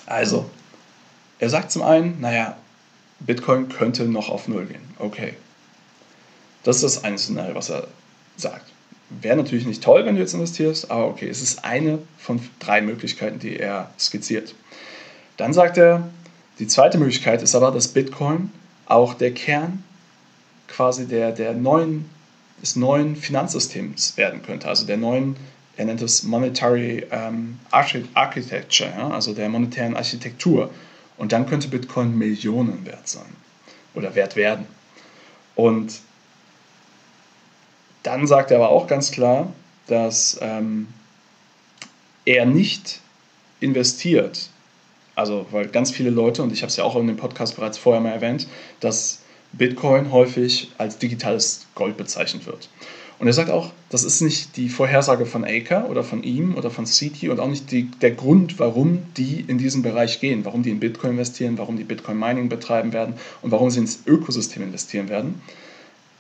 Also, 0.06 0.50
er 1.40 1.50
sagt 1.50 1.72
zum 1.72 1.84
einen, 1.84 2.20
naja, 2.20 2.58
Bitcoin 3.20 3.70
könnte 3.70 4.06
noch 4.06 4.30
auf 4.30 4.48
Null 4.48 4.66
gehen. 4.66 4.82
Okay. 4.98 5.34
Das 6.64 6.78
ist 6.78 6.84
das 6.84 7.04
eine 7.04 7.18
Szenario, 7.18 7.56
was 7.56 7.70
er 7.70 7.88
sagt. 8.36 8.72
Wäre 9.10 9.38
natürlich 9.38 9.66
nicht 9.66 9.84
toll, 9.84 10.06
wenn 10.06 10.16
du 10.16 10.22
jetzt 10.22 10.34
investierst, 10.34 10.92
aber 10.92 11.08
okay, 11.08 11.28
es 11.28 11.42
ist 11.42 11.66
eine 11.66 12.00
von 12.18 12.40
drei 12.60 12.82
Möglichkeiten, 12.82 13.40
die 13.40 13.58
er 13.58 13.90
skizziert. 14.00 14.54
Dann 15.38 15.54
sagt 15.54 15.78
er, 15.78 16.10
die 16.60 16.68
zweite 16.68 16.98
Möglichkeit 16.98 17.42
ist 17.42 17.56
aber, 17.56 17.72
dass 17.72 17.88
Bitcoin 17.88 18.52
auch 18.86 19.14
der 19.14 19.34
Kern 19.34 19.84
quasi 20.68 21.08
der, 21.08 21.32
der 21.32 21.54
neuen, 21.54 22.10
des 22.62 22.76
neuen 22.76 23.16
Finanzsystems 23.16 24.18
werden 24.18 24.44
könnte, 24.44 24.68
also 24.68 24.86
der 24.86 24.98
neuen, 24.98 25.36
er 25.78 25.86
nennt 25.86 26.02
es 26.02 26.24
Monetary 26.24 27.06
ähm, 27.10 27.60
Architecture, 27.72 28.92
ja, 28.96 29.10
also 29.10 29.34
der 29.34 29.50
monetären 29.50 29.96
Architektur. 29.96 30.70
Und 31.18 31.32
dann 31.32 31.48
könnte 31.48 31.68
Bitcoin 31.68 32.18
Millionen 32.18 32.86
wert 32.86 33.08
sein 33.08 33.36
oder 33.94 34.14
wert 34.16 34.36
werden. 34.36 34.66
Und 35.56 36.00
dann 38.04 38.28
sagt 38.28 38.52
er 38.52 38.58
aber 38.58 38.70
auch 38.70 38.88
ganz 38.88 39.12
klar, 39.12 39.52
dass 39.88 40.38
ähm, 40.42 40.88
er 42.26 42.46
nicht 42.46 43.00
investiert. 43.60 44.50
Also, 45.16 45.46
weil 45.52 45.68
ganz 45.68 45.92
viele 45.92 46.10
Leute, 46.10 46.44
und 46.44 46.54
ich 46.54 46.62
habe 46.62 46.70
es 46.70 46.78
ja 46.78 46.84
auch 46.84 46.96
in 46.96 47.08
dem 47.08 47.18
Podcast 47.18 47.56
bereits 47.56 47.78
vorher 47.78 48.02
mal 48.02 48.12
erwähnt, 48.12 48.48
dass 48.80 49.20
Bitcoin 49.52 50.12
häufig 50.12 50.72
als 50.78 50.98
digitales 50.98 51.66
Gold 51.76 51.98
bezeichnet 51.98 52.46
wird. 52.46 52.70
Und 53.20 53.28
er 53.28 53.34
sagt 53.34 53.50
auch, 53.50 53.74
das 53.90 54.06
ist 54.06 54.22
nicht 54.22 54.56
die 54.56 54.70
Vorhersage 54.70 55.26
von 55.26 55.44
Aker 55.44 55.90
oder 55.90 56.04
von 56.04 56.24
ihm 56.24 56.56
oder 56.56 56.72
von 56.72 56.86
Citi 56.86 57.28
und 57.28 57.42
auch 57.42 57.50
nicht 57.50 57.70
die, 57.70 57.92
der 58.02 58.12
Grund, 58.12 58.60
warum 58.60 59.00
die 59.18 59.44
in 59.46 59.58
diesen 59.58 59.82
Bereich 59.82 60.22
gehen, 60.22 60.46
warum 60.46 60.64
die 60.64 60.70
in 60.70 60.80
Bitcoin 60.80 61.12
investieren, 61.12 61.58
warum 61.58 61.76
die 61.76 61.84
Bitcoin 61.84 62.18
Mining 62.18 62.48
betreiben 62.48 62.94
werden 62.94 63.16
und 63.42 63.52
warum 63.52 63.70
sie 63.72 63.80
ins 63.80 64.04
Ökosystem 64.06 64.64
investieren 64.64 65.10
werden. 65.10 65.42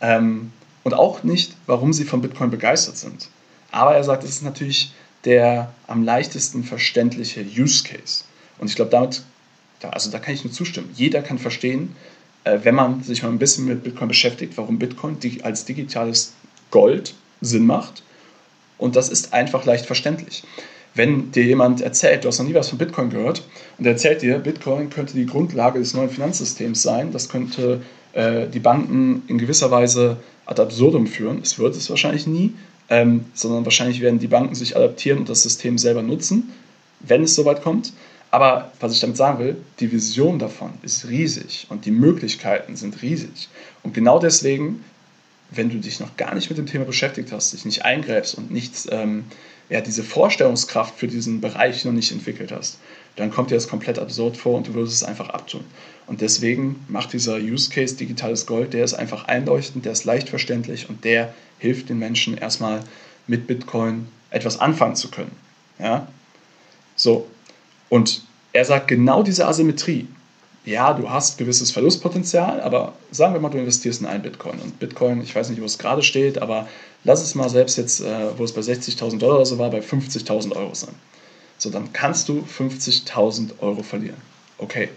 Ähm, 0.01 0.51
und 0.89 0.97
auch 0.97 1.23
nicht, 1.23 1.55
warum 1.67 1.93
sie 1.93 2.03
von 2.03 2.21
Bitcoin 2.21 2.49
begeistert 2.49 2.97
sind. 2.97 3.29
Aber 3.71 3.93
er 3.93 4.03
sagt, 4.03 4.23
es 4.23 4.31
ist 4.31 4.43
natürlich 4.43 4.91
der 5.25 5.71
am 5.87 6.03
leichtesten 6.03 6.63
verständliche 6.63 7.41
Use 7.41 7.83
Case. 7.83 8.23
Und 8.57 8.69
ich 8.69 8.75
glaube, 8.75 8.91
damit 8.91 9.21
Da, 9.79 9.89
also 9.91 10.09
da 10.09 10.19
kann 10.19 10.33
ich 10.33 10.43
nur 10.43 10.51
zustimmen. 10.51 10.89
Jeder 10.95 11.21
kann 11.21 11.37
verstehen, 11.37 11.95
äh, 12.43 12.59
wenn 12.63 12.75
man 12.75 13.03
sich 13.03 13.21
mal 13.23 13.29
ein 13.29 13.39
bisschen 13.39 13.65
mit 13.65 13.83
Bitcoin 13.83 14.07
beschäftigt, 14.07 14.53
warum 14.57 14.79
Bitcoin 14.79 15.17
als 15.43 15.65
digitales 15.65 16.33
Gold 16.71 17.13
Sinn 17.41 17.65
macht. 17.65 18.03
Und 18.77 18.95
das 18.95 19.09
ist 19.09 19.31
einfach 19.31 19.65
leicht 19.65 19.85
verständlich. 19.85 20.43
Wenn 20.95 21.31
dir 21.31 21.43
jemand 21.43 21.81
erzählt, 21.81 22.23
du 22.23 22.27
hast 22.27 22.39
noch 22.39 22.47
nie 22.47 22.55
was 22.55 22.69
von 22.69 22.77
Bitcoin 22.77 23.09
gehört, 23.09 23.43
und 23.77 23.85
er 23.85 23.91
erzählt 23.91 24.21
dir, 24.21 24.39
Bitcoin 24.39 24.89
könnte 24.89 25.13
die 25.13 25.27
Grundlage 25.27 25.79
des 25.79 25.93
neuen 25.93 26.09
Finanzsystems 26.09 26.81
sein, 26.81 27.11
das 27.11 27.29
könnte 27.29 27.81
äh, 28.13 28.47
die 28.47 28.59
Banken 28.59 29.23
in 29.27 29.37
gewisser 29.37 29.71
Weise 29.71 30.17
ad 30.45 30.61
absurdum 30.61 31.07
führen. 31.07 31.39
Es 31.41 31.59
wird 31.59 31.75
es 31.75 31.89
wahrscheinlich 31.89 32.27
nie, 32.27 32.53
ähm, 32.89 33.25
sondern 33.33 33.65
wahrscheinlich 33.65 34.01
werden 34.01 34.19
die 34.19 34.27
Banken 34.27 34.55
sich 34.55 34.75
adaptieren 34.75 35.19
und 35.19 35.29
das 35.29 35.43
System 35.43 35.77
selber 35.77 36.01
nutzen, 36.01 36.51
wenn 37.01 37.23
es 37.23 37.35
soweit 37.35 37.61
kommt. 37.61 37.93
Aber 38.31 38.71
was 38.79 38.93
ich 38.93 38.99
damit 38.99 39.17
sagen 39.17 39.39
will, 39.39 39.57
die 39.79 39.91
Vision 39.91 40.37
davon 40.37 40.71
ist 40.83 41.07
riesig 41.07 41.65
und 41.69 41.85
die 41.85 41.91
Möglichkeiten 41.91 42.75
sind 42.75 43.01
riesig. 43.01 43.49
Und 43.81 43.93
genau 43.93 44.19
deswegen, 44.19 44.83
wenn 45.49 45.69
du 45.69 45.77
dich 45.77 45.99
noch 45.99 46.15
gar 46.15 46.35
nicht 46.35 46.49
mit 46.49 46.59
dem 46.59 46.67
Thema 46.67 46.85
beschäftigt 46.85 47.31
hast, 47.31 47.53
dich 47.53 47.65
nicht 47.65 47.85
eingräbst 47.85 48.35
und 48.37 48.51
nicht 48.51 48.87
ähm, 48.91 49.25
ja, 49.69 49.81
diese 49.81 50.03
Vorstellungskraft 50.03 50.97
für 50.97 51.07
diesen 51.07 51.41
Bereich 51.41 51.85
noch 51.85 51.91
nicht 51.91 52.11
entwickelt 52.11 52.51
hast, 52.51 52.79
dann 53.15 53.31
kommt 53.31 53.51
dir 53.51 53.55
das 53.55 53.67
komplett 53.67 53.99
absurd 53.99 54.37
vor 54.37 54.57
und 54.57 54.67
du 54.67 54.73
würdest 54.73 54.95
es 54.95 55.03
einfach 55.03 55.29
abtun. 55.29 55.63
Und 56.07 56.21
deswegen 56.21 56.83
macht 56.87 57.13
dieser 57.13 57.37
Use 57.37 57.69
Case 57.69 57.95
digitales 57.95 58.45
Gold, 58.45 58.73
der 58.73 58.83
ist 58.83 58.93
einfach 58.93 59.25
einleuchtend, 59.25 59.85
der 59.85 59.91
ist 59.91 60.05
leicht 60.05 60.29
verständlich 60.29 60.89
und 60.89 61.03
der 61.03 61.33
hilft 61.59 61.89
den 61.89 61.99
Menschen 61.99 62.37
erstmal 62.37 62.81
mit 63.27 63.45
Bitcoin 63.45 64.07
etwas 64.31 64.59
anfangen 64.59 64.95
zu 64.95 65.11
können. 65.11 65.31
Ja? 65.77 66.07
So, 66.95 67.27
und 67.89 68.23
er 68.53 68.65
sagt 68.65 68.87
genau 68.87 69.23
diese 69.23 69.47
Asymmetrie. 69.47 70.07
Ja, 70.65 70.93
du 70.93 71.09
hast 71.09 71.37
gewisses 71.37 71.71
Verlustpotenzial, 71.71 72.61
aber 72.61 72.93
sagen 73.11 73.33
wir 73.33 73.39
mal, 73.39 73.49
du 73.49 73.57
investierst 73.57 74.01
in 74.01 74.07
einen 74.07 74.21
Bitcoin. 74.21 74.59
Und 74.59 74.79
Bitcoin, 74.79 75.21
ich 75.21 75.33
weiß 75.33 75.49
nicht, 75.49 75.61
wo 75.61 75.65
es 75.65 75.77
gerade 75.77 76.03
steht, 76.03 76.41
aber 76.41 76.67
lass 77.03 77.21
es 77.21 77.33
mal 77.33 77.49
selbst 77.49 77.77
jetzt, 77.77 78.01
äh, 78.01 78.37
wo 78.37 78.43
es 78.43 78.53
bei 78.53 78.61
60.000 78.61 79.17
Dollar 79.19 79.37
oder 79.37 79.45
so 79.45 79.57
war, 79.57 79.69
bei 79.71 79.79
50.000 79.79 80.55
Euro 80.55 80.73
sein. 80.75 80.93
So, 81.59 81.69
dann 81.69 81.93
kannst 81.93 82.27
du 82.29 82.43
50.000 82.57 83.59
Euro 83.59 83.83
verlieren. 83.83 84.17
Okay. 84.57 84.89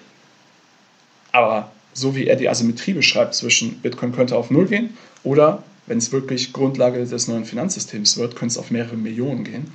Aber 1.33 1.71
so 1.93 2.17
wie 2.17 2.27
er 2.27 2.37
die 2.37 2.49
Asymmetrie 2.49 2.95
beschreibt 2.95 3.35
zwischen 3.35 3.81
Bitcoin 3.81 4.13
könnte 4.13 4.37
auf 4.37 4.51
Null 4.51 4.67
gehen 4.67 4.97
oder 5.25 5.63
wenn 5.87 5.99
es 5.99 6.13
wirklich 6.13 6.53
Grundlage 6.53 7.05
des 7.05 7.29
neuen 7.29 7.45
Finanzsystems 7.45 8.17
wird, 8.17 8.37
könnte 8.37 8.53
es 8.53 8.59
auf 8.59 8.71
mehrere 8.71 8.97
Millionen 8.97 9.45
gehen 9.45 9.71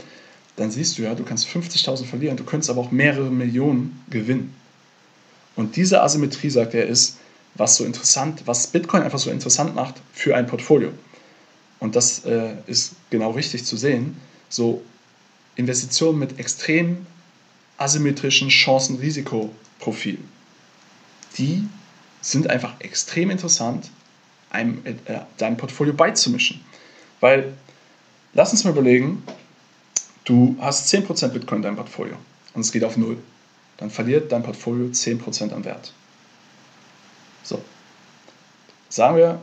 dann 0.57 0.71
siehst 0.71 0.97
du 0.97 1.03
ja, 1.03 1.15
du 1.15 1.23
kannst 1.23 1.47
50.000 1.47 2.03
verlieren, 2.05 2.35
du 2.35 2.43
könntest 2.43 2.69
aber 2.69 2.81
auch 2.81 2.91
mehrere 2.91 3.29
Millionen 3.29 4.03
gewinnen. 4.09 4.53
Und 5.55 5.75
diese 5.75 6.01
Asymmetrie, 6.01 6.49
sagt 6.49 6.73
er, 6.73 6.87
ist, 6.87 7.17
was 7.55 7.77
so 7.77 7.85
interessant, 7.85 8.41
was 8.45 8.67
Bitcoin 8.67 9.03
einfach 9.03 9.19
so 9.19 9.29
interessant 9.29 9.75
macht 9.75 9.95
für 10.13 10.35
ein 10.35 10.47
Portfolio. 10.47 10.91
Und 11.79 11.95
das 11.95 12.25
äh, 12.25 12.55
ist 12.65 12.93
genau 13.11 13.31
richtig 13.31 13.65
zu 13.65 13.77
sehen. 13.77 14.17
So 14.49 14.81
Investitionen 15.57 16.19
mit 16.19 16.39
extrem 16.39 17.05
asymmetrischen 17.77 18.49
Chancen-Risikoprofil, 18.49 20.19
die 21.37 21.67
sind 22.21 22.49
einfach 22.49 22.79
extrem 22.79 23.29
interessant, 23.29 23.91
einem, 24.49 24.81
äh, 24.85 24.93
deinem 25.37 25.57
Portfolio 25.57 25.93
beizumischen. 25.93 26.63
Weil, 27.19 27.53
lass 28.33 28.51
uns 28.51 28.63
mal 28.63 28.71
überlegen, 28.71 29.23
Du 30.27 30.57
hast 30.59 30.93
10% 30.93 31.29
Bitcoin 31.29 31.59
in 31.59 31.61
deinem 31.61 31.75
Portfolio 31.77 32.17
und 32.53 32.59
es 32.59 32.73
geht 32.73 32.83
auf 32.83 32.97
Null. 32.97 33.17
Dann 33.77 33.89
verliert 33.89 34.29
dein 34.29 34.43
Portfolio 34.43 34.87
10% 34.87 35.53
an 35.53 35.63
Wert. 35.63 35.93
So. 37.43 37.61
Sagen 38.89 39.15
wir, 39.15 39.41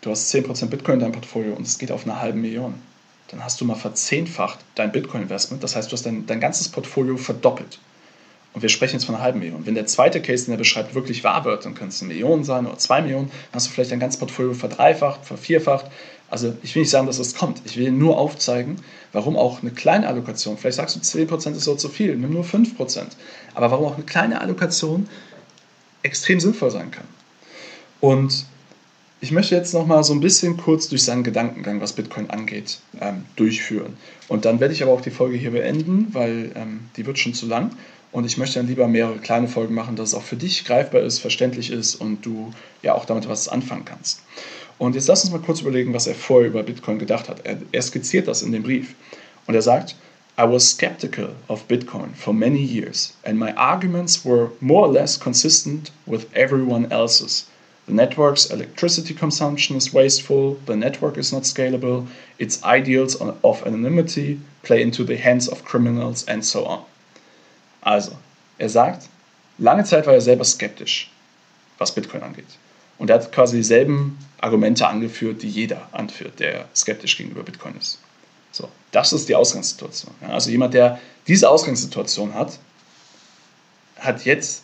du 0.00 0.10
hast 0.10 0.34
10% 0.34 0.66
Bitcoin 0.66 0.94
in 0.94 1.00
deinem 1.00 1.12
Portfolio 1.12 1.54
und 1.54 1.68
es 1.68 1.78
geht 1.78 1.92
auf 1.92 2.02
eine 2.02 2.20
halbe 2.20 2.36
Million. 2.36 2.74
Dann 3.28 3.44
hast 3.44 3.60
du 3.60 3.64
mal 3.64 3.74
verzehnfacht 3.74 4.58
dein 4.74 4.92
Bitcoin-Investment. 4.92 5.62
Das 5.62 5.76
heißt, 5.76 5.90
du 5.90 5.94
hast 5.94 6.06
dein, 6.06 6.26
dein 6.26 6.40
ganzes 6.40 6.68
Portfolio 6.68 7.16
verdoppelt. 7.16 7.78
Und 8.54 8.62
wir 8.62 8.70
sprechen 8.70 8.94
jetzt 8.94 9.04
von 9.04 9.14
einer 9.14 9.22
halben 9.22 9.38
Million. 9.38 9.66
Wenn 9.66 9.74
der 9.74 9.86
zweite 9.86 10.22
Case, 10.22 10.46
den 10.46 10.54
er 10.54 10.58
beschreibt, 10.58 10.94
wirklich 10.94 11.22
wahr 11.22 11.44
wird, 11.44 11.64
dann 11.64 11.74
können 11.74 11.90
es 11.90 12.00
eine 12.00 12.08
Million 12.08 12.44
sein 12.44 12.66
oder 12.66 12.78
zwei 12.78 13.02
Millionen, 13.02 13.28
dann 13.28 13.54
hast 13.54 13.66
du 13.66 13.70
vielleicht 13.70 13.92
dein 13.92 14.00
ganzes 14.00 14.18
Portfolio 14.18 14.54
verdreifacht, 14.54 15.24
vervierfacht. 15.24 15.86
Also 16.30 16.56
ich 16.62 16.74
will 16.74 16.82
nicht 16.82 16.90
sagen, 16.90 17.06
dass 17.06 17.18
das 17.18 17.34
kommt. 17.34 17.62
Ich 17.64 17.76
will 17.76 17.90
nur 17.90 18.18
aufzeigen, 18.18 18.76
warum 19.12 19.36
auch 19.36 19.62
eine 19.62 19.70
kleine 19.70 20.08
Allokation, 20.08 20.58
vielleicht 20.58 20.76
sagst 20.76 20.96
du 20.96 21.00
10% 21.00 21.52
ist 21.52 21.64
so 21.64 21.74
zu 21.74 21.88
viel, 21.88 22.16
nimm 22.16 22.32
nur 22.32 22.44
5%, 22.44 23.06
aber 23.54 23.70
warum 23.70 23.86
auch 23.86 23.94
eine 23.94 24.04
kleine 24.04 24.40
Allokation 24.40 25.08
extrem 26.02 26.40
sinnvoll 26.40 26.70
sein 26.70 26.90
kann. 26.90 27.06
Und 28.00 28.44
ich 29.20 29.32
möchte 29.32 29.54
jetzt 29.54 29.74
noch 29.74 29.86
mal 29.86 30.04
so 30.04 30.12
ein 30.12 30.20
bisschen 30.20 30.56
kurz 30.56 30.88
durch 30.88 31.02
seinen 31.02 31.24
Gedankengang, 31.24 31.80
was 31.80 31.92
Bitcoin 31.92 32.30
angeht, 32.30 32.78
ähm, 33.00 33.24
durchführen. 33.36 33.96
Und 34.28 34.44
dann 34.44 34.60
werde 34.60 34.74
ich 34.74 34.82
aber 34.82 34.92
auch 34.92 35.00
die 35.00 35.10
Folge 35.10 35.36
hier 35.36 35.50
beenden, 35.50 36.08
weil 36.12 36.52
ähm, 36.54 36.80
die 36.96 37.04
wird 37.04 37.18
schon 37.18 37.34
zu 37.34 37.46
lang. 37.46 37.72
Und 38.12 38.24
ich 38.24 38.38
möchte 38.38 38.58
dann 38.58 38.68
lieber 38.68 38.86
mehrere 38.88 39.18
kleine 39.18 39.48
Folgen 39.48 39.74
machen, 39.74 39.96
dass 39.96 40.10
es 40.10 40.14
auch 40.14 40.22
für 40.22 40.36
dich 40.36 40.64
greifbar 40.64 41.02
ist, 41.02 41.18
verständlich 41.18 41.70
ist 41.70 41.96
und 41.96 42.24
du 42.24 42.52
ja 42.82 42.94
auch 42.94 43.04
damit 43.04 43.28
was 43.28 43.48
anfangen 43.48 43.84
kannst. 43.84 44.22
Und 44.78 44.94
jetzt 44.94 45.08
lass 45.08 45.24
uns 45.24 45.32
mal 45.32 45.40
kurz 45.40 45.60
überlegen, 45.60 45.92
was 45.92 46.06
er 46.06 46.14
vorher 46.14 46.48
über 46.48 46.62
Bitcoin 46.62 46.98
gedacht 46.98 47.28
hat. 47.28 47.44
Er, 47.44 47.58
er 47.72 47.82
skizziert 47.82 48.28
das 48.28 48.42
in 48.42 48.52
dem 48.52 48.62
Brief. 48.62 48.94
Und 49.46 49.54
er 49.54 49.62
sagt, 49.62 49.96
I 50.38 50.42
was 50.42 50.70
skeptical 50.70 51.34
of 51.48 51.64
Bitcoin 51.64 52.14
for 52.14 52.32
many 52.32 52.60
years, 52.60 53.12
and 53.24 53.36
my 53.36 53.52
arguments 53.56 54.24
were 54.24 54.52
more 54.60 54.86
or 54.86 54.92
less 54.92 55.18
consistent 55.18 55.90
with 56.06 56.26
everyone 56.32 56.88
else's. 56.92 57.46
The 57.88 57.94
network's 57.94 58.50
electricity 58.50 59.14
consumption 59.14 59.74
is 59.74 59.94
wasteful, 59.94 60.58
the 60.66 60.76
network 60.76 61.16
is 61.16 61.32
not 61.32 61.44
scalable, 61.44 62.06
its 62.38 62.62
ideals 62.62 63.16
of 63.16 63.66
anonymity 63.66 64.40
play 64.62 64.82
into 64.82 65.04
the 65.04 65.16
hands 65.16 65.48
of 65.48 65.64
criminals, 65.64 66.22
and 66.28 66.44
so 66.44 66.66
on. 66.66 66.84
Also, 67.80 68.12
er 68.58 68.68
sagt, 68.68 69.08
lange 69.56 69.84
Zeit 69.84 70.06
war 70.06 70.12
er 70.12 70.20
selber 70.20 70.44
skeptisch, 70.44 71.10
was 71.78 71.94
Bitcoin 71.94 72.22
angeht. 72.22 72.58
Und 72.98 73.08
er 73.08 73.20
hat 73.20 73.32
quasi 73.32 73.56
dieselben 73.56 74.18
Argumente 74.38 74.86
angeführt, 74.86 75.42
die 75.42 75.48
jeder 75.48 75.88
anführt, 75.92 76.40
der 76.40 76.68
skeptisch 76.74 77.16
gegenüber 77.16 77.42
Bitcoin 77.42 77.74
ist. 77.78 78.00
So, 78.52 78.68
das 78.90 79.14
ist 79.14 79.30
die 79.30 79.34
Ausgangssituation. 79.34 80.12
Also 80.28 80.50
jemand, 80.50 80.74
der 80.74 81.00
diese 81.26 81.48
Ausgangssituation 81.48 82.34
hat, 82.34 82.58
hat 83.96 84.26
jetzt 84.26 84.62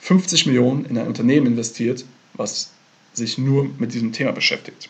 50 0.00 0.46
Millionen 0.46 0.86
in 0.86 0.96
ein 0.96 1.06
Unternehmen 1.06 1.46
investiert, 1.46 2.06
was 2.34 2.70
sich 3.12 3.38
nur 3.38 3.68
mit 3.78 3.94
diesem 3.94 4.12
Thema 4.12 4.32
beschäftigt. 4.32 4.88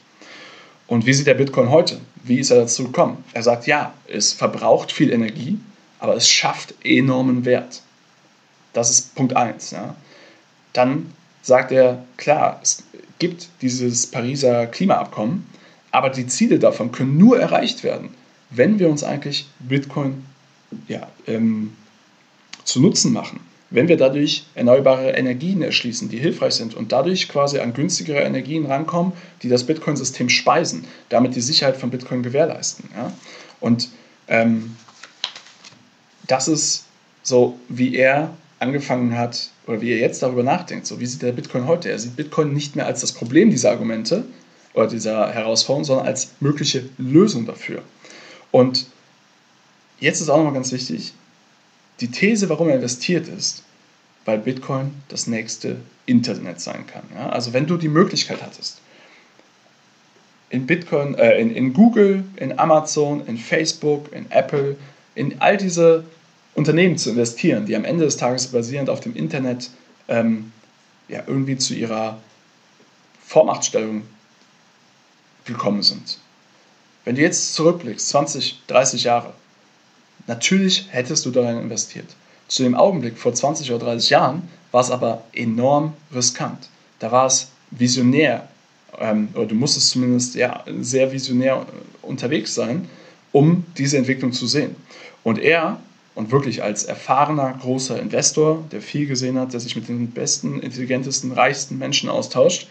Und 0.87 1.07
wie 1.07 1.13
sieht 1.13 1.27
der 1.27 1.35
Bitcoin 1.35 1.71
heute? 1.71 2.01
Wie 2.23 2.39
ist 2.39 2.51
er 2.51 2.59
dazu 2.59 2.85
gekommen? 2.85 3.25
Er 3.33 3.43
sagt, 3.43 3.67
ja, 3.67 3.95
es 4.07 4.33
verbraucht 4.33 4.93
viel 4.93 5.13
Energie, 5.13 5.59
aber 5.99 6.17
es 6.17 6.29
schafft 6.29 6.75
enormen 6.85 7.45
Wert. 7.45 7.83
Das 8.73 8.91
ist 8.91 9.15
Punkt 9.15 9.37
1. 9.37 9.71
Ja. 9.71 9.95
Dann 10.73 11.13
sagt 11.43 11.73
er, 11.73 12.05
klar, 12.17 12.61
es 12.63 12.83
gibt 13.19 13.49
dieses 13.63 14.07
Pariser 14.07 14.67
Klimaabkommen, 14.67 15.47
aber 15.91 16.11
die 16.11 16.27
Ziele 16.27 16.59
davon 16.59 16.93
können 16.93 17.17
nur 17.17 17.39
erreicht 17.39 17.85
werden, 17.85 18.11
wenn 18.51 18.79
wir 18.79 18.89
uns 18.89 19.05
eigentlich 19.05 19.47
Bitcoin 19.61 20.25
ja, 20.89 21.09
ähm, 21.27 21.73
zu 22.65 22.81
Nutzen 22.81 23.13
machen. 23.13 23.41
Wenn 23.75 23.89
wir 23.89 23.97
dadurch 23.97 24.45
erneuerbare 24.55 25.11
Energien 25.11 25.61
erschließen, 25.61 26.09
die 26.09 26.19
hilfreich 26.19 26.55
sind 26.55 26.77
und 26.77 26.93
dadurch 26.93 27.29
quasi 27.29 27.59
an 27.59 27.75
günstigere 27.75 28.21
Energien 28.21 28.67
rankommen, 28.67 29.15
die 29.43 29.49
das 29.49 29.65
Bitcoin-System 29.65 30.29
speisen, 30.29 30.85
damit 31.09 31.35
die 31.35 31.41
Sicherheit 31.41 31.77
von 31.77 31.91
Bitcoin 31.91 32.23
gewährleisten. 32.23 32.89
Ja? 32.95 33.13
Und 33.59 33.89
ähm, 34.29 34.77
das 36.29 36.47
ist 36.47 36.85
so, 37.25 37.59
wie 37.69 37.97
er 37.97 38.33
angefangen 38.61 39.19
hat, 39.19 39.51
oder 39.67 39.81
wie 39.81 39.91
er 39.91 39.99
jetzt 39.99 40.23
darüber 40.23 40.45
nachdenkt, 40.45 40.87
so 40.87 41.01
wie 41.01 41.07
sieht 41.07 41.23
der 41.23 41.33
Bitcoin 41.33 41.67
heute? 41.67 41.91
Er 41.91 41.99
sieht 41.99 42.15
Bitcoin 42.15 42.53
nicht 42.53 42.77
mehr 42.77 42.87
als 42.87 43.01
das 43.01 43.11
Problem 43.11 43.51
dieser 43.51 43.73
Argumente 43.73 44.25
oder 44.75 44.87
dieser 44.87 45.33
Herausforderung, 45.33 45.85
sondern 45.85 46.07
als 46.07 46.31
mögliche 46.39 46.85
Lösung 46.97 47.45
dafür. 47.45 47.83
Und 48.53 48.87
jetzt 49.99 50.21
ist 50.21 50.29
auch 50.29 50.37
nochmal 50.37 50.55
ganz 50.55 50.71
wichtig, 50.71 51.13
die 52.01 52.11
These, 52.11 52.49
warum 52.49 52.69
er 52.69 52.77
investiert 52.77 53.29
ist, 53.29 53.63
weil 54.25 54.39
Bitcoin 54.39 54.95
das 55.09 55.27
nächste 55.27 55.77
Internet 56.07 56.61
sein 56.61 56.87
kann. 56.87 57.05
Ja? 57.15 57.31
Also 57.31 57.53
wenn 57.53 57.67
du 57.67 57.77
die 57.77 57.89
Möglichkeit 57.89 58.43
hattest, 58.43 58.81
in 60.51 60.67
Bitcoin, 60.67 61.15
äh, 61.17 61.39
in, 61.39 61.55
in 61.55 61.73
Google, 61.73 62.25
in 62.37 62.59
Amazon, 62.59 63.27
in 63.27 63.37
Facebook, 63.37 64.13
in 64.13 64.31
Apple, 64.31 64.77
in 65.15 65.41
all 65.41 65.57
diese 65.57 66.05
Unternehmen 66.55 66.97
zu 66.97 67.11
investieren, 67.11 67.67
die 67.67 67.75
am 67.75 67.85
Ende 67.85 68.05
des 68.05 68.17
Tages 68.17 68.47
basierend 68.47 68.89
auf 68.89 69.01
dem 69.01 69.17
Internet 69.17 69.71
ähm, 70.09 70.53
ja, 71.09 71.23
irgendwie 71.27 71.57
zu 71.57 71.75
ihrer 71.75 72.21
Vormachtstellung 73.27 74.03
gekommen 75.45 75.83
sind. 75.83 76.19
Wenn 77.05 77.17
du 77.17 77.23
jetzt 77.23 77.55
zurückblickst, 77.55 78.09
20, 78.09 78.63
30 78.67 79.05
Jahre, 79.05 79.35
natürlich 80.27 80.87
hättest 80.91 81.27
du 81.27 81.31
darin 81.31 81.59
investiert. 81.59 82.07
Zu 82.49 82.63
dem 82.63 82.75
Augenblick 82.75 83.19
vor 83.19 83.35
20 83.35 83.71
oder 83.73 83.87
30 83.87 84.11
Jahren 84.11 84.49
war 84.71 84.81
es 84.81 84.91
aber 84.91 85.25
enorm 85.33 85.95
riskant. 86.15 86.69
Da 86.99 87.11
war 87.11 87.27
es 87.27 87.49
visionär, 87.71 88.49
ähm, 88.99 89.29
oder 89.35 89.47
du 89.47 89.55
musstest 89.55 89.91
zumindest 89.91 90.35
ja, 90.35 90.65
sehr 90.81 91.13
visionär 91.13 91.67
unterwegs 92.03 92.55
sein, 92.55 92.89
um 93.33 93.65
diese 93.77 93.99
Entwicklung 93.99 94.33
zu 94.33 94.47
sehen. 94.47 94.77
Und 95.23 95.39
er, 95.39 95.81
und 96.15 96.31
wirklich 96.31 96.63
als 96.63 96.85
erfahrener 96.85 97.59
großer 97.61 98.01
Investor, 98.01 98.63
der 98.71 98.81
viel 98.81 99.07
gesehen 99.07 99.39
hat, 99.39 99.53
der 99.53 99.61
sich 99.61 99.75
mit 99.75 99.89
den 99.89 100.11
besten, 100.11 100.61
intelligentesten, 100.61 101.33
reichsten 101.33 101.79
Menschen 101.79 102.09
austauscht, 102.09 102.69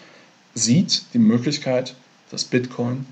sieht 0.54 1.04
die 1.14 1.20
Möglichkeit, 1.20 1.96
dass 2.30 2.46
Bitcoin 2.46 3.06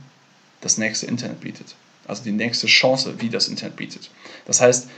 das 0.61 0.77
nächste 0.77 1.07
Internet 1.07 1.41
bietet. 1.41 1.75
Also 2.11 2.25
die 2.25 2.33
nächste 2.33 2.67
Chance, 2.67 3.15
wie 3.19 3.29
das 3.29 3.47
Internet 3.47 3.77
bietet. 3.77 4.09
Das 4.45 4.59
heißt, 4.59 4.89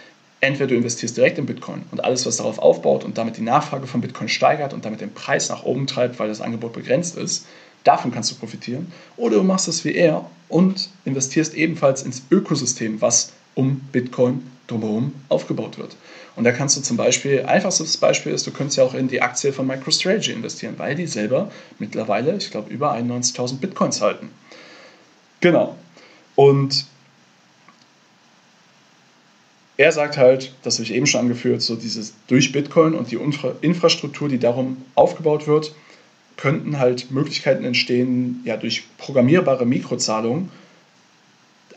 entweder 0.41 0.69
du 0.69 0.75
investierst 0.75 1.15
direkt 1.15 1.37
in 1.37 1.45
Bitcoin 1.45 1.83
und 1.91 2.03
alles, 2.03 2.25
was 2.25 2.37
darauf 2.37 2.57
aufbaut 2.57 3.03
und 3.03 3.19
damit 3.19 3.37
die 3.37 3.43
Nachfrage 3.43 3.85
von 3.85 4.01
Bitcoin 4.01 4.27
steigert 4.27 4.73
und 4.73 4.83
damit 4.83 4.99
den 4.99 5.13
Preis 5.13 5.47
nach 5.47 5.61
oben 5.61 5.85
treibt, 5.85 6.17
weil 6.17 6.27
das 6.27 6.41
Angebot 6.41 6.73
begrenzt 6.73 7.15
ist, 7.15 7.45
davon 7.83 8.11
kannst 8.11 8.31
du 8.31 8.35
profitieren. 8.35 8.91
Oder 9.15 9.37
du 9.37 9.43
machst 9.43 9.67
es 9.67 9.85
wie 9.85 9.93
er 9.93 10.25
und 10.49 10.89
investierst 11.05 11.53
ebenfalls 11.53 12.01
ins 12.01 12.23
Ökosystem, 12.31 12.99
was 12.99 13.33
um 13.53 13.81
Bitcoin 13.91 14.49
drumherum 14.65 15.13
aufgebaut 15.29 15.77
wird. 15.77 15.95
Und 16.35 16.45
da 16.45 16.51
kannst 16.51 16.77
du 16.77 16.81
zum 16.81 16.97
Beispiel, 16.97 17.43
einfachstes 17.45 17.95
Beispiel 17.97 18.33
ist, 18.33 18.47
du 18.47 18.51
könntest 18.51 18.79
ja 18.79 18.85
auch 18.85 18.95
in 18.95 19.07
die 19.07 19.21
Aktie 19.21 19.53
von 19.53 19.67
MicroStrategy 19.67 20.31
investieren, 20.31 20.73
weil 20.77 20.95
die 20.95 21.05
selber 21.05 21.51
mittlerweile, 21.77 22.35
ich 22.37 22.49
glaube, 22.49 22.73
über 22.73 22.91
91.000 22.91 23.59
Bitcoins 23.59 24.01
halten. 24.01 24.31
Genau. 25.41 25.75
Und 26.35 26.85
er 29.77 29.91
sagt 29.91 30.17
halt, 30.17 30.53
das 30.63 30.75
habe 30.75 30.83
ich 30.83 30.93
eben 30.93 31.07
schon 31.07 31.21
angeführt, 31.21 31.61
so 31.61 31.75
dieses 31.75 32.13
durch 32.27 32.51
Bitcoin 32.51 32.93
und 32.93 33.11
die 33.11 33.15
Infra 33.15 33.53
Infrastruktur, 33.61 34.29
die 34.29 34.37
darum 34.37 34.77
aufgebaut 34.95 35.47
wird, 35.47 35.73
könnten 36.37 36.79
halt 36.79 37.11
Möglichkeiten 37.11 37.63
entstehen, 37.63 38.41
ja, 38.45 38.57
durch 38.57 38.83
programmierbare 38.97 39.65
Mikrozahlungen 39.65 40.51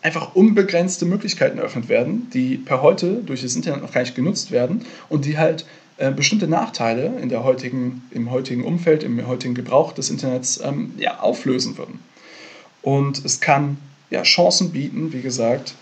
einfach 0.03 0.35
unbegrenzte 0.35 1.05
Möglichkeiten 1.05 1.59
eröffnet 1.59 1.89
werden, 1.89 2.31
die 2.33 2.57
per 2.57 2.83
heute 2.83 3.23
durch 3.25 3.43
das 3.43 3.57
Internet 3.57 3.83
noch 3.83 3.93
gar 3.93 4.03
nicht 4.03 4.15
genutzt 4.15 4.51
werden 4.51 4.85
und 5.09 5.25
die 5.25 5.39
halt 5.39 5.67
äh, 5.97 6.13
bestimmte 6.13 6.47
Nachteile 6.47 7.19
in 7.21 7.29
der 7.29 7.43
heutigen, 7.43 8.03
im 8.11 8.31
heutigen 8.31 8.63
Umfeld, 8.63 9.03
im 9.03 9.27
heutigen 9.27 9.55
Gebrauch 9.55 9.93
des 9.93 10.11
Internets 10.11 10.61
ähm, 10.63 10.93
ja, 10.99 11.21
auflösen 11.21 11.77
würden. 11.79 11.99
Und 12.83 13.25
es 13.25 13.41
kann 13.41 13.79
ja, 14.11 14.23
Chancen 14.23 14.71
bieten, 14.71 15.13
wie 15.13 15.23
gesagt, 15.23 15.75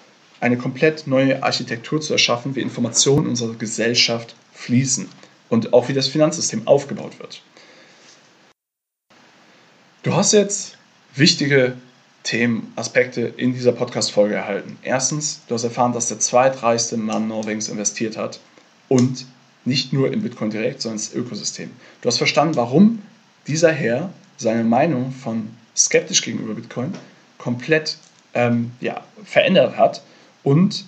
eine 0.44 0.58
komplett 0.58 1.06
neue 1.06 1.42
Architektur 1.42 2.02
zu 2.02 2.12
erschaffen, 2.12 2.54
wie 2.54 2.60
Informationen 2.60 3.24
in 3.24 3.30
unserer 3.30 3.54
Gesellschaft 3.54 4.36
fließen 4.52 5.08
und 5.48 5.72
auch 5.72 5.88
wie 5.88 5.94
das 5.94 6.06
Finanzsystem 6.06 6.68
aufgebaut 6.68 7.18
wird. 7.18 7.42
Du 10.02 10.14
hast 10.14 10.34
jetzt 10.34 10.76
wichtige 11.14 11.78
Themen, 12.24 12.74
Aspekte 12.76 13.22
in 13.22 13.54
dieser 13.54 13.72
Podcast-Folge 13.72 14.34
erhalten. 14.34 14.76
Erstens, 14.82 15.40
du 15.48 15.54
hast 15.54 15.64
erfahren, 15.64 15.94
dass 15.94 16.08
der 16.08 16.18
zweitreichste 16.18 16.98
Mann 16.98 17.26
Norwegens 17.26 17.70
investiert 17.70 18.18
hat 18.18 18.38
und 18.88 19.24
nicht 19.64 19.94
nur 19.94 20.12
in 20.12 20.20
Bitcoin 20.20 20.50
direkt, 20.50 20.82
sondern 20.82 20.98
ins 20.98 21.14
Ökosystem. 21.14 21.70
Du 22.02 22.06
hast 22.06 22.18
verstanden, 22.18 22.56
warum 22.56 23.00
dieser 23.46 23.72
Herr 23.72 24.12
seine 24.36 24.64
Meinung 24.64 25.10
von 25.10 25.48
skeptisch 25.74 26.20
gegenüber 26.20 26.52
Bitcoin 26.52 26.92
komplett 27.38 27.96
ähm, 28.34 28.72
ja, 28.82 29.02
verändert 29.24 29.78
hat 29.78 30.02
und 30.44 30.84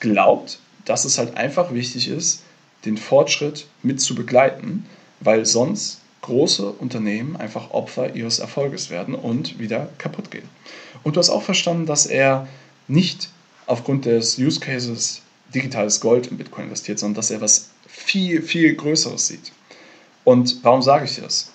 glaubt, 0.00 0.58
dass 0.86 1.04
es 1.04 1.18
halt 1.18 1.36
einfach 1.36 1.74
wichtig 1.74 2.08
ist, 2.08 2.42
den 2.86 2.96
Fortschritt 2.96 3.66
mit 3.82 4.00
zu 4.00 4.14
begleiten, 4.14 4.86
weil 5.20 5.44
sonst 5.44 6.00
große 6.22 6.70
Unternehmen 6.70 7.36
einfach 7.36 7.70
Opfer 7.70 8.14
ihres 8.14 8.38
Erfolges 8.38 8.90
werden 8.90 9.14
und 9.14 9.58
wieder 9.58 9.90
kaputt 9.98 10.30
gehen. 10.30 10.48
Und 11.02 11.16
du 11.16 11.20
hast 11.20 11.30
auch 11.30 11.42
verstanden, 11.42 11.86
dass 11.86 12.06
er 12.06 12.48
nicht 12.88 13.28
aufgrund 13.66 14.06
des 14.06 14.38
Use 14.38 14.60
Cases 14.60 15.22
digitales 15.54 16.00
Gold 16.00 16.28
in 16.28 16.36
Bitcoin 16.36 16.66
investiert, 16.66 16.98
sondern 16.98 17.16
dass 17.16 17.30
er 17.30 17.40
was 17.40 17.70
viel, 17.86 18.42
viel 18.42 18.74
Größeres 18.74 19.26
sieht. 19.26 19.52
Und 20.24 20.64
warum 20.64 20.82
sage 20.82 21.04
ich 21.04 21.16
das? 21.16 21.52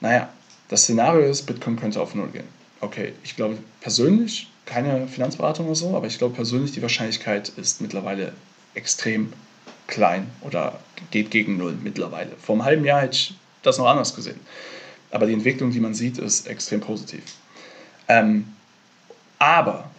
Naja, 0.00 0.28
das 0.68 0.82
Szenario 0.82 1.22
ist, 1.22 1.42
Bitcoin 1.42 1.76
könnte 1.76 2.00
auf 2.00 2.14
Null 2.14 2.28
gehen. 2.28 2.48
Okay, 2.80 3.12
ich 3.22 3.36
glaube 3.36 3.56
persönlich, 3.80 4.48
keine 4.66 5.06
Finanzberatung 5.06 5.66
oder 5.66 5.74
so, 5.74 5.96
aber 5.96 6.06
ich 6.06 6.18
glaube 6.18 6.34
persönlich, 6.34 6.72
die 6.72 6.82
Wahrscheinlichkeit 6.82 7.50
ist 7.50 7.80
mittlerweile 7.80 8.32
extrem 8.74 9.32
klein 9.86 10.30
oder 10.40 10.78
geht 11.10 11.30
gegen 11.30 11.56
Null 11.56 11.76
mittlerweile. 11.82 12.30
Vor 12.40 12.54
einem 12.54 12.64
halben 12.64 12.84
Jahr 12.84 13.02
hätte 13.02 13.14
ich 13.14 13.34
das 13.62 13.78
noch 13.78 13.86
anders 13.86 14.14
gesehen. 14.14 14.40
Aber 15.10 15.26
die 15.26 15.32
Entwicklung, 15.32 15.70
die 15.70 15.80
man 15.80 15.94
sieht, 15.94 16.18
ist 16.18 16.46
extrem 16.46 16.80
positiv. 16.80 17.22
Ähm, 18.08 18.52
aber 19.38 19.90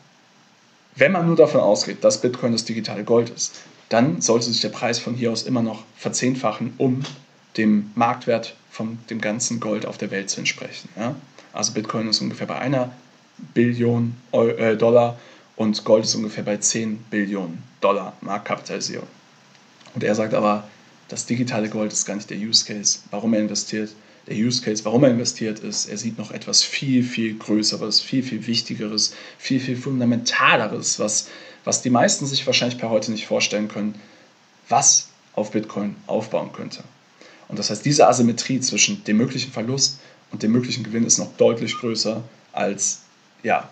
wenn 0.95 1.11
man 1.11 1.27
nur 1.27 1.35
davon 1.35 1.61
ausgeht, 1.61 2.03
dass 2.03 2.21
Bitcoin 2.21 2.51
das 2.51 2.65
digitale 2.65 3.03
Gold 3.03 3.29
ist, 3.29 3.61
dann 3.89 4.21
sollte 4.21 4.47
sich 4.47 4.61
der 4.61 4.69
Preis 4.69 4.99
von 4.99 5.13
hier 5.13 5.31
aus 5.31 5.43
immer 5.43 5.61
noch 5.61 5.83
verzehnfachen, 5.97 6.73
um 6.77 7.03
dem 7.57 7.91
Marktwert 7.95 8.55
von 8.71 8.97
dem 9.09 9.21
ganzen 9.21 9.59
Gold 9.59 9.85
auf 9.85 9.97
der 9.97 10.11
Welt 10.11 10.29
zu 10.29 10.39
entsprechen. 10.39 10.89
Ja? 10.97 11.15
Also 11.53 11.73
Bitcoin 11.73 12.09
ist 12.09 12.21
ungefähr 12.21 12.47
bei 12.47 12.57
einer 12.57 12.91
Billion 13.53 14.15
äh, 14.31 14.75
Dollar 14.75 15.17
und 15.55 15.83
Gold 15.85 16.05
ist 16.05 16.15
ungefähr 16.15 16.43
bei 16.43 16.57
10 16.57 16.97
Billionen 17.09 17.63
Dollar 17.81 18.13
Marktkapitalisierung. 18.21 19.07
Und 19.93 20.03
er 20.03 20.15
sagt 20.15 20.33
aber, 20.33 20.67
das 21.07 21.25
digitale 21.25 21.69
Gold 21.69 21.93
ist 21.93 22.05
gar 22.05 22.15
nicht 22.15 22.29
der 22.29 22.37
Use 22.37 22.65
Case, 22.65 22.99
warum 23.11 23.33
er 23.33 23.41
investiert. 23.41 23.91
Der 24.27 24.35
Use 24.35 24.61
Case, 24.61 24.83
warum 24.83 25.03
er 25.03 25.11
investiert, 25.11 25.59
ist, 25.59 25.85
er 25.85 25.97
sieht 25.97 26.17
noch 26.17 26.31
etwas 26.31 26.63
viel, 26.63 27.03
viel 27.03 27.37
Größeres, 27.37 28.01
viel, 28.01 28.23
viel 28.23 28.47
Wichtigeres, 28.47 29.13
viel, 29.37 29.59
viel 29.59 29.77
Fundamentaleres, 29.77 30.99
was, 30.99 31.27
was 31.63 31.83
die 31.83 31.91
meisten 31.91 32.25
sich 32.25 32.45
wahrscheinlich 32.45 32.79
per 32.79 32.89
heute 32.89 33.11
nicht 33.11 33.27
vorstellen 33.27 33.67
können, 33.67 33.95
was 34.67 35.09
auf 35.33 35.51
Bitcoin 35.51 35.95
aufbauen 36.07 36.51
könnte. 36.53 36.83
Und 37.47 37.59
das 37.59 37.69
heißt, 37.69 37.85
diese 37.85 38.07
Asymmetrie 38.07 38.59
zwischen 38.59 39.03
dem 39.03 39.17
möglichen 39.17 39.51
Verlust 39.51 39.99
und 40.31 40.41
dem 40.41 40.51
möglichen 40.51 40.83
Gewinn 40.83 41.05
ist 41.05 41.19
noch 41.19 41.37
deutlich 41.37 41.77
größer 41.77 42.23
als 42.51 43.01
ja, 43.45 43.69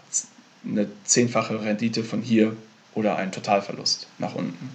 eine 0.65 0.87
zehnfache 1.03 1.61
Rendite 1.61 2.03
von 2.03 2.21
hier 2.21 2.55
oder 2.93 3.17
ein 3.17 3.31
Totalverlust 3.31 4.07
nach 4.19 4.35
unten. 4.35 4.69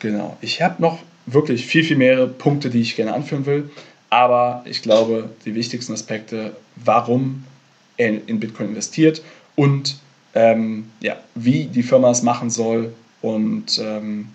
Genau. 0.00 0.36
Ich 0.40 0.62
habe 0.62 0.80
noch 0.80 1.00
wirklich 1.26 1.66
viel, 1.66 1.84
viel 1.84 1.98
mehrere 1.98 2.26
Punkte, 2.26 2.70
die 2.70 2.80
ich 2.80 2.96
gerne 2.96 3.12
anführen 3.12 3.46
will. 3.46 3.70
Aber 4.10 4.64
ich 4.64 4.80
glaube, 4.80 5.28
die 5.44 5.54
wichtigsten 5.54 5.92
Aspekte, 5.92 6.56
warum 6.76 7.44
er 7.98 8.26
in 8.26 8.40
Bitcoin 8.40 8.70
investiert 8.70 9.22
und 9.54 9.98
ähm, 10.34 10.88
ja, 11.00 11.18
wie 11.34 11.66
die 11.66 11.82
Firma 11.82 12.10
es 12.10 12.22
machen 12.22 12.48
soll 12.48 12.94
und 13.20 13.78
ähm, 13.78 14.28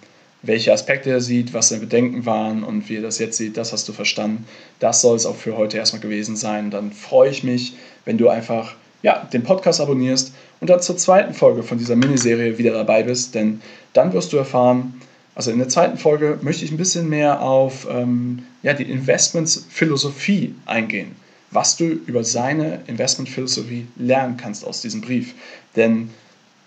welche 0.43 0.73
Aspekte 0.73 1.09
er 1.09 1.21
sieht, 1.21 1.53
was 1.53 1.69
seine 1.69 1.81
Bedenken 1.81 2.25
waren 2.25 2.63
und 2.63 2.87
wie 2.87 2.97
er 2.97 3.01
das 3.01 3.17
jetzt 3.17 3.37
sieht, 3.37 3.57
das 3.57 3.73
hast 3.73 3.87
du 3.87 3.93
verstanden. 3.93 4.45
Das 4.79 5.01
soll 5.01 5.15
es 5.15 5.25
auch 5.25 5.37
für 5.37 5.57
heute 5.57 5.77
erstmal 5.77 6.01
gewesen 6.01 6.35
sein. 6.35 6.69
Dann 6.69 6.91
freue 6.91 7.31
ich 7.31 7.43
mich, 7.43 7.75
wenn 8.05 8.17
du 8.17 8.29
einfach 8.29 8.75
ja, 9.03 9.27
den 9.31 9.43
Podcast 9.43 9.79
abonnierst 9.79 10.33
und 10.59 10.69
dann 10.69 10.81
zur 10.81 10.97
zweiten 10.97 11.33
Folge 11.33 11.61
von 11.61 11.77
dieser 11.77 11.95
Miniserie 11.95 12.57
wieder 12.57 12.73
dabei 12.73 13.03
bist, 13.03 13.35
denn 13.35 13.61
dann 13.93 14.13
wirst 14.13 14.33
du 14.33 14.37
erfahren, 14.37 14.99
also 15.35 15.51
in 15.51 15.59
der 15.59 15.69
zweiten 15.69 15.97
Folge 15.97 16.39
möchte 16.41 16.63
ich 16.65 16.71
ein 16.71 16.77
bisschen 16.77 17.09
mehr 17.09 17.41
auf 17.41 17.87
ähm, 17.89 18.43
ja, 18.63 18.73
die 18.73 18.89
Investmentsphilosophie 18.89 20.55
eingehen, 20.65 21.15
was 21.51 21.75
du 21.75 21.85
über 21.85 22.23
seine 22.23 22.81
Investmentphilosophie 22.87 23.87
lernen 23.95 24.37
kannst 24.37 24.65
aus 24.65 24.81
diesem 24.81 25.01
Brief. 25.01 25.33
Denn 25.75 26.09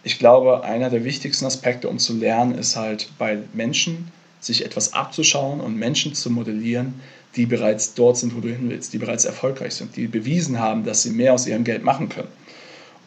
ich 0.03 0.19
glaube, 0.19 0.63
einer 0.63 0.91
der 0.91 1.05
wichtigsten 1.05 1.47
Aspekte, 1.47 1.89
um 1.89 1.99
zu 1.99 2.15
lernen, 2.15 2.57
ist 2.57 2.77
halt 2.77 3.09
bei 3.19 3.39
Menschen 3.55 4.13
sich 4.41 4.65
etwas 4.65 4.93
abzuschauen 4.93 5.61
und 5.61 5.77
Menschen 5.77 6.15
zu 6.15 6.31
modellieren, 6.31 6.95
die 7.37 7.47
bereits 7.47 7.95
dort 7.95 8.17
sind, 8.17 8.35
wo 8.35 8.41
du 8.41 8.49
hin 8.49 8.71
willst, 8.71 8.93
die 8.93 8.99
bereits 8.99 9.25
erfolgreich 9.25 9.75
sind, 9.75 9.97
die 9.97 10.07
bewiesen 10.07 10.59
haben, 10.59 10.85
dass 10.85 11.03
sie 11.03 11.11
mehr 11.11 11.35
aus 11.35 11.47
ihrem 11.47 11.65
Geld 11.65 11.85
machen 11.85 12.09
können. 12.09 12.29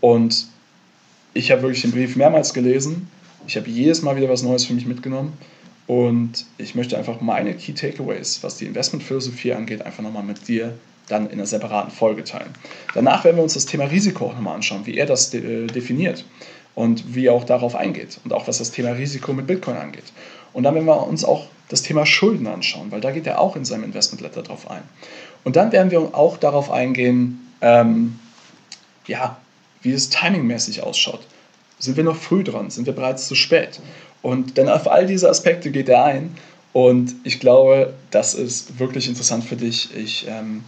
Und 0.01 0.47
ich 1.33 1.51
habe 1.51 1.63
wirklich 1.63 1.81
den 1.81 1.91
Brief 1.91 2.15
mehrmals 2.15 2.53
gelesen 2.53 3.07
ich 3.49 3.57
habe 3.57 3.69
jedes 3.69 4.03
Mal 4.03 4.15
wieder 4.15 4.29
was 4.29 4.43
Neues 4.43 4.65
für 4.65 4.73
mich 4.73 4.85
mitgenommen 4.85 5.33
und 5.87 6.45
ich 6.59 6.75
möchte 6.75 6.97
einfach 6.97 7.19
meine 7.19 7.55
Key 7.55 7.73
Takeaways, 7.73 8.43
was 8.43 8.57
die 8.57 8.65
Investmentphilosophie 8.65 9.53
angeht, 9.53 9.81
einfach 9.81 10.03
nochmal 10.03 10.23
mit 10.23 10.47
dir 10.47 10.77
dann 11.07 11.25
in 11.25 11.33
einer 11.33 11.47
separaten 11.47 11.89
Folge 11.91 12.23
teilen. 12.23 12.53
Danach 12.93 13.23
werden 13.23 13.37
wir 13.37 13.43
uns 13.43 13.55
das 13.55 13.65
Thema 13.65 13.85
Risiko 13.85 14.27
auch 14.27 14.35
nochmal 14.35 14.55
anschauen, 14.55 14.85
wie 14.85 14.97
er 14.97 15.07
das 15.07 15.31
de 15.31 15.63
äh, 15.63 15.67
definiert 15.67 16.25
und 16.75 17.15
wie 17.15 17.27
er 17.27 17.33
auch 17.33 17.43
darauf 17.43 17.75
eingeht 17.75 18.19
und 18.23 18.33
auch 18.33 18.47
was 18.47 18.59
das 18.59 18.71
Thema 18.71 18.91
Risiko 18.91 19.33
mit 19.33 19.47
Bitcoin 19.47 19.77
angeht. 19.77 20.13
Und 20.53 20.63
dann 20.63 20.75
werden 20.75 20.85
wir 20.85 21.07
uns 21.07 21.23
auch 21.23 21.47
das 21.67 21.83
Thema 21.83 22.05
Schulden 22.05 22.47
anschauen, 22.47 22.91
weil 22.91 23.01
da 23.01 23.11
geht 23.11 23.27
er 23.27 23.39
auch 23.39 23.55
in 23.55 23.65
seinem 23.65 23.83
Investment 23.83 24.21
Letter 24.21 24.41
drauf 24.41 24.69
ein. 24.69 24.83
Und 25.43 25.55
dann 25.55 25.71
werden 25.71 25.91
wir 25.91 25.99
auch 26.15 26.37
darauf 26.37 26.71
eingehen, 26.71 27.51
ähm, 27.61 28.19
ja, 29.07 29.37
wie 29.81 29.91
es 29.91 30.09
timingmäßig 30.09 30.83
ausschaut. 30.83 31.21
Sind 31.77 31.95
wir 31.95 32.03
noch 32.03 32.17
früh 32.17 32.43
dran? 32.43 32.69
Sind 32.69 32.85
wir 32.87 32.93
bereits 32.93 33.27
zu 33.27 33.35
spät? 33.35 33.79
Und 34.21 34.57
denn 34.57 34.67
auf 34.67 34.89
all 34.89 35.05
diese 35.05 35.29
Aspekte 35.29 35.71
geht 35.71 35.87
er 35.87 36.03
ein. 36.03 36.35
Und 36.73 37.15
ich 37.23 37.39
glaube, 37.39 37.93
das 38.11 38.33
ist 38.33 38.79
wirklich 38.79 39.07
interessant 39.07 39.43
für 39.43 39.55
dich. 39.55 39.95
Ich 39.95 40.27
ähm, 40.27 40.63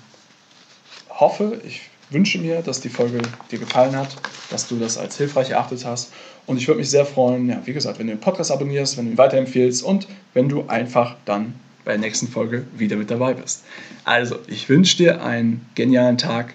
hoffe, 1.09 1.59
ich 1.65 1.90
wünsche 2.11 2.37
mir, 2.39 2.61
dass 2.61 2.81
die 2.81 2.89
Folge 2.89 3.21
dir 3.51 3.59
gefallen 3.59 3.95
hat, 3.95 4.15
dass 4.49 4.67
du 4.67 4.77
das 4.77 4.97
als 4.97 5.17
hilfreich 5.17 5.51
erachtet 5.51 5.85
hast. 5.85 6.11
Und 6.45 6.57
ich 6.57 6.67
würde 6.67 6.79
mich 6.79 6.89
sehr 6.89 7.05
freuen, 7.05 7.49
ja, 7.49 7.61
wie 7.65 7.73
gesagt, 7.73 7.99
wenn 7.99 8.07
du 8.07 8.13
den 8.13 8.19
Podcast 8.19 8.51
abonnierst, 8.51 8.97
wenn 8.97 9.05
du 9.05 9.11
ihn 9.11 9.17
weiterempfehlst 9.17 9.83
und 9.83 10.07
wenn 10.33 10.49
du 10.49 10.65
einfach 10.67 11.15
dann 11.25 11.53
bei 11.85 11.91
der 11.91 11.99
nächsten 11.99 12.27
Folge 12.27 12.65
wieder 12.77 12.95
mit 12.95 13.09
dabei 13.09 13.33
bist. 13.33 13.63
Also, 14.03 14.37
ich 14.47 14.69
wünsche 14.69 14.97
dir 14.97 15.23
einen 15.23 15.65
genialen 15.75 16.17
Tag, 16.17 16.53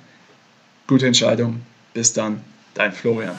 gute 0.86 1.06
Entscheidung. 1.06 1.62
Bis 1.94 2.12
dann, 2.12 2.42
dein 2.74 2.92
Florian. 2.92 3.36